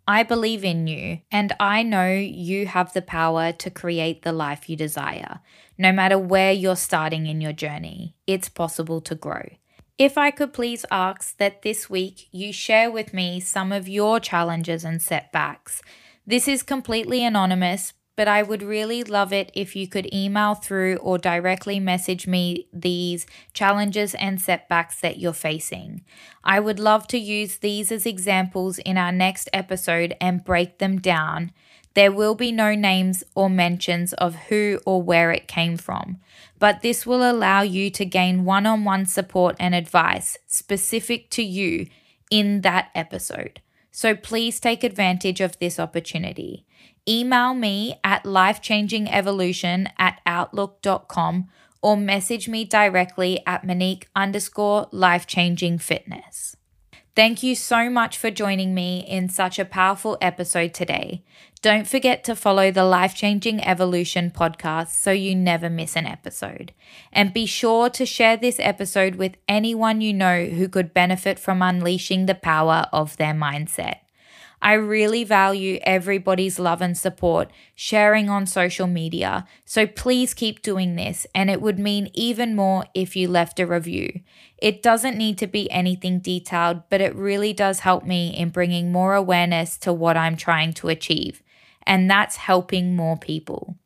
I 0.07 0.23
believe 0.23 0.65
in 0.65 0.87
you, 0.87 1.21
and 1.31 1.55
I 1.61 1.83
know 1.83 2.11
you 2.11 2.67
have 2.67 2.95
the 2.95 3.03
power 3.03 3.53
to 3.53 3.71
create 3.71 4.23
the 4.23 4.33
life 4.33 4.69
you 4.69 4.75
desire. 4.75 5.41
No 5.77 5.93
matter 5.93 6.19
where 6.19 6.51
you're 6.51 6.77
starting 6.77 7.27
in 7.27 7.43
your 7.43 7.53
journey, 7.53 8.17
it's 8.27 8.49
possible 8.49 9.03
to 9.03 9.15
grow. 9.15 9.51
If 9.99 10.17
I 10.17 10.31
could 10.31 10.53
please 10.53 10.87
ask 10.91 11.37
that 11.37 11.63
this 11.63 11.91
week 11.91 12.29
you 12.33 12.53
share 12.53 12.91
with 12.91 13.13
me 13.13 13.39
some 13.39 13.71
of 13.71 13.87
your 13.89 14.19
challenges 14.19 14.85
and 14.85 15.03
setbacks. 15.03 15.83
This 16.27 16.49
is 16.49 16.63
completely 16.63 17.25
anonymous, 17.25 17.93
but 18.19 18.27
I 18.27 18.43
would 18.43 18.65
really 18.65 19.05
love 19.05 19.33
it 19.33 19.53
if 19.55 19.77
you 19.77 19.87
could 19.87 20.13
email 20.13 20.57
through 20.57 20.97
or 20.97 21.19
directly 21.19 21.79
message 21.79 22.27
me 22.27 22.67
these 22.73 23.29
challenges 23.53 24.13
and 24.17 24.41
setbacks 24.41 25.01
that 25.03 25.21
you're 25.21 25.33
facing. 25.33 26.03
I 26.43 26.59
would 26.59 26.81
love 26.81 27.07
to 27.09 27.17
use 27.17 27.59
these 27.59 27.93
as 27.93 28.07
examples 28.07 28.79
in 28.81 28.99
our 28.99 29.13
next 29.13 29.49
episode 29.53 30.17
and 30.21 30.45
break 30.45 30.79
them 30.79 30.99
down. 30.99 31.53
There 31.95 32.11
will 32.11 32.35
be 32.35 32.51
no 32.51 32.75
names 32.75 33.23
or 33.37 33.49
mentions 33.49 34.15
of 34.15 34.35
who 34.49 34.81
or 34.85 35.01
where 35.01 35.31
it 35.31 35.47
came 35.47 35.77
from, 35.77 36.19
but 36.59 36.83
this 36.83 37.07
will 37.07 37.23
allow 37.23 37.63
you 37.63 37.89
to 37.91 38.05
gain 38.05 38.45
one 38.45 38.67
on 38.67 38.83
one 38.83 39.07
support 39.07 39.55
and 39.61 39.77
advice 39.77 40.37
specific 40.49 41.31
to 41.31 41.45
you 41.45 41.87
in 42.33 42.63
that 42.63 42.91
episode. 42.97 43.61
So 43.93 44.17
please 44.17 44.59
take 44.59 44.83
advantage 44.83 45.41
of 45.41 45.57
this 45.61 45.79
opportunity 45.79 46.65
email 47.09 47.55
me 47.55 47.99
at 48.05 48.25
lifechangingevolution 48.25 49.91
at 49.99 50.21
outlook.com 50.27 51.49
or 51.81 51.97
message 51.97 52.49
me 52.49 52.65
directly 52.65 53.41
at 53.47 53.65
Monique 53.65 54.09
underscore 54.15 54.87
lifechanging 54.91 55.81
fitness. 55.81 56.57
Thank 57.19 57.43
you 57.43 57.57
so 57.57 57.91
much 57.91 58.17
for 58.17 58.31
joining 58.31 58.75
me 58.75 59.05
in 59.05 59.29
such 59.29 59.59
a 59.59 59.65
powerful 59.65 60.17
episode 60.21 60.73
today. 60.73 61.25
Don't 61.63 61.89
forget 61.89 62.23
to 62.25 62.37
follow 62.37 62.71
the 62.71 62.85
Life 62.85 63.17
Changing 63.17 63.61
Evolution 63.65 64.31
podcast 64.31 64.91
so 64.91 65.11
you 65.11 65.35
never 65.35 65.69
miss 65.69 65.97
an 65.97 66.07
episode. 66.07 66.73
And 67.13 67.35
be 67.35 67.45
sure 67.45 67.91
to 67.91 68.07
share 68.07 68.37
this 68.37 68.61
episode 68.61 69.17
with 69.17 69.37
anyone 69.49 70.01
you 70.01 70.15
know 70.15 70.45
who 70.45 70.69
could 70.69 70.95
benefit 70.95 71.41
from 71.41 71.61
unleashing 71.61 72.27
the 72.27 72.37
power 72.37 72.87
of 72.93 73.17
their 73.17 73.35
mindset. 73.35 73.97
I 74.61 74.75
really 74.75 75.25
value 75.25 75.79
everybody's 75.83 76.59
love 76.59 76.83
and 76.83 76.97
support 76.97 77.51
sharing 77.75 78.29
on 78.29 78.47
social 78.47 78.87
media. 78.87 79.47
So 79.65 79.87
please 79.87 80.35
keep 80.35 80.63
doing 80.63 80.97
this, 80.97 81.27
and 81.35 81.49
it 81.49 81.63
would 81.63 81.79
mean 81.79 82.11
even 82.13 82.57
more 82.57 82.87
if 82.95 83.15
you 83.15 83.29
left 83.29 83.61
a 83.61 83.67
review. 83.67 84.21
It 84.57 84.83
doesn't 84.83 85.17
need 85.17 85.39
to 85.39 85.47
be 85.47 85.71
anything 85.71 86.19
detailed, 86.19 86.83
but 86.91 87.01
it 87.01 87.15
really 87.15 87.53
does 87.53 87.81
help 87.81 88.05
me 88.05 88.37
in 88.37 88.51
bringing 88.51 88.91
more 88.91 89.15
awareness 89.15 89.77
to 89.79 89.93
what 89.93 90.17
I'm 90.17 90.37
trying 90.37 90.73
to 90.75 90.89
achieve. 90.89 91.43
And 91.87 92.11
that's 92.11 92.37
helping 92.37 92.97
more 92.97 93.17
people. 93.17 93.77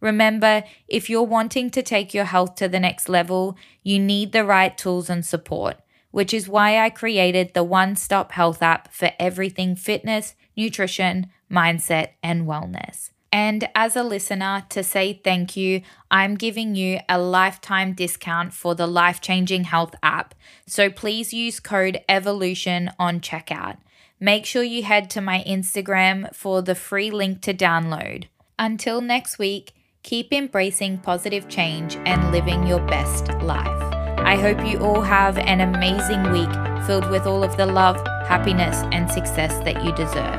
Remember, 0.00 0.64
if 0.88 1.10
you're 1.10 1.22
wanting 1.22 1.70
to 1.70 1.82
take 1.82 2.14
your 2.14 2.24
health 2.24 2.54
to 2.54 2.68
the 2.68 2.80
next 2.80 3.08
level, 3.08 3.56
you 3.82 3.98
need 3.98 4.32
the 4.32 4.44
right 4.44 4.76
tools 4.78 5.10
and 5.10 5.26
support 5.26 5.76
which 6.10 6.34
is 6.34 6.48
why 6.48 6.78
I 6.78 6.90
created 6.90 7.54
the 7.54 7.64
one 7.64 7.96
stop 7.96 8.32
health 8.32 8.62
app 8.62 8.92
for 8.92 9.10
everything 9.18 9.76
fitness, 9.76 10.34
nutrition, 10.56 11.26
mindset, 11.50 12.10
and 12.22 12.46
wellness. 12.46 13.10
And 13.32 13.68
as 13.74 13.94
a 13.94 14.02
listener, 14.02 14.64
to 14.70 14.82
say 14.82 15.20
thank 15.22 15.56
you, 15.56 15.82
I'm 16.10 16.34
giving 16.34 16.74
you 16.74 16.98
a 17.08 17.18
lifetime 17.18 17.92
discount 17.92 18.52
for 18.52 18.74
the 18.74 18.88
life 18.88 19.20
changing 19.20 19.64
health 19.64 19.94
app. 20.02 20.34
So 20.66 20.90
please 20.90 21.32
use 21.32 21.60
code 21.60 22.00
EVOLUTION 22.08 22.92
on 22.98 23.20
checkout. 23.20 23.76
Make 24.18 24.46
sure 24.46 24.62
you 24.62 24.82
head 24.82 25.08
to 25.10 25.20
my 25.20 25.44
Instagram 25.46 26.34
for 26.34 26.60
the 26.60 26.74
free 26.74 27.10
link 27.10 27.40
to 27.42 27.54
download. 27.54 28.24
Until 28.58 29.00
next 29.00 29.38
week, 29.38 29.72
keep 30.02 30.32
embracing 30.32 30.98
positive 30.98 31.48
change 31.48 31.96
and 32.04 32.30
living 32.32 32.66
your 32.66 32.80
best 32.86 33.28
life. 33.42 33.89
I 34.30 34.36
hope 34.36 34.64
you 34.64 34.78
all 34.78 35.00
have 35.00 35.38
an 35.38 35.60
amazing 35.60 36.30
week 36.30 36.86
filled 36.86 37.10
with 37.10 37.26
all 37.26 37.42
of 37.42 37.56
the 37.56 37.66
love, 37.66 37.96
happiness, 38.28 38.76
and 38.92 39.10
success 39.10 39.52
that 39.64 39.82
you 39.84 39.92
deserve. 39.96 40.38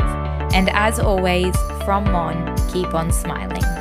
And 0.53 0.69
as 0.69 0.97
always, 0.97 1.53
from 1.83 2.05
Mon, 2.05 2.55
keep 2.71 2.93
on 2.93 3.11
smiling. 3.11 3.80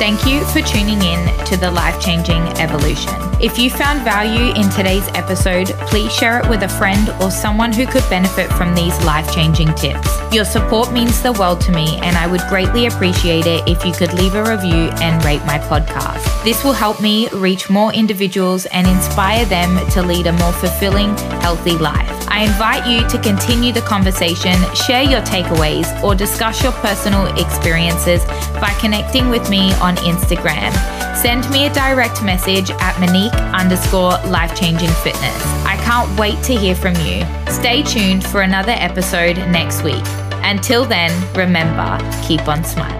Thank 0.00 0.24
you 0.24 0.42
for 0.46 0.62
tuning 0.62 1.02
in 1.02 1.44
to 1.44 1.58
the 1.58 1.70
Life 1.70 2.00
Changing 2.00 2.40
Evolution. 2.58 3.12
If 3.38 3.58
you 3.58 3.68
found 3.68 4.00
value 4.00 4.54
in 4.54 4.70
today's 4.70 5.06
episode, 5.08 5.66
please 5.90 6.10
share 6.10 6.40
it 6.40 6.48
with 6.48 6.62
a 6.62 6.68
friend 6.70 7.10
or 7.20 7.30
someone 7.30 7.70
who 7.70 7.84
could 7.84 8.08
benefit 8.08 8.50
from 8.54 8.74
these 8.74 8.98
life 9.04 9.30
changing 9.34 9.74
tips. 9.74 10.08
Your 10.32 10.46
support 10.46 10.90
means 10.90 11.20
the 11.20 11.32
world 11.32 11.60
to 11.60 11.72
me, 11.72 11.98
and 11.98 12.16
I 12.16 12.26
would 12.28 12.40
greatly 12.48 12.86
appreciate 12.86 13.44
it 13.44 13.68
if 13.68 13.84
you 13.84 13.92
could 13.92 14.14
leave 14.14 14.34
a 14.34 14.42
review 14.42 14.88
and 15.02 15.22
rate 15.22 15.44
my 15.44 15.58
podcast. 15.58 16.44
This 16.44 16.64
will 16.64 16.72
help 16.72 17.02
me 17.02 17.28
reach 17.34 17.68
more 17.68 17.92
individuals 17.92 18.64
and 18.72 18.86
inspire 18.86 19.44
them 19.44 19.86
to 19.90 20.00
lead 20.02 20.28
a 20.28 20.32
more 20.32 20.52
fulfilling, 20.54 21.14
healthy 21.42 21.76
life. 21.76 22.19
I 22.30 22.44
invite 22.44 22.86
you 22.86 23.06
to 23.08 23.18
continue 23.18 23.72
the 23.72 23.80
conversation, 23.82 24.54
share 24.74 25.02
your 25.02 25.20
takeaways, 25.22 26.02
or 26.02 26.14
discuss 26.14 26.62
your 26.62 26.72
personal 26.72 27.26
experiences 27.36 28.24
by 28.60 28.74
connecting 28.80 29.28
with 29.28 29.50
me 29.50 29.72
on 29.74 29.96
Instagram. 29.96 30.72
Send 31.16 31.50
me 31.50 31.66
a 31.66 31.74
direct 31.74 32.22
message 32.22 32.70
at 32.70 32.98
Monique 33.00 33.34
underscore 33.52 34.12
life 34.30 34.54
changing 34.58 34.90
fitness. 35.04 35.44
I 35.66 35.76
can't 35.84 36.18
wait 36.18 36.42
to 36.44 36.54
hear 36.54 36.74
from 36.74 36.94
you. 37.04 37.26
Stay 37.52 37.82
tuned 37.82 38.24
for 38.24 38.42
another 38.42 38.72
episode 38.72 39.36
next 39.50 39.82
week. 39.82 40.04
Until 40.42 40.84
then, 40.84 41.10
remember, 41.34 41.98
keep 42.26 42.48
on 42.48 42.64
smiling. 42.64 42.99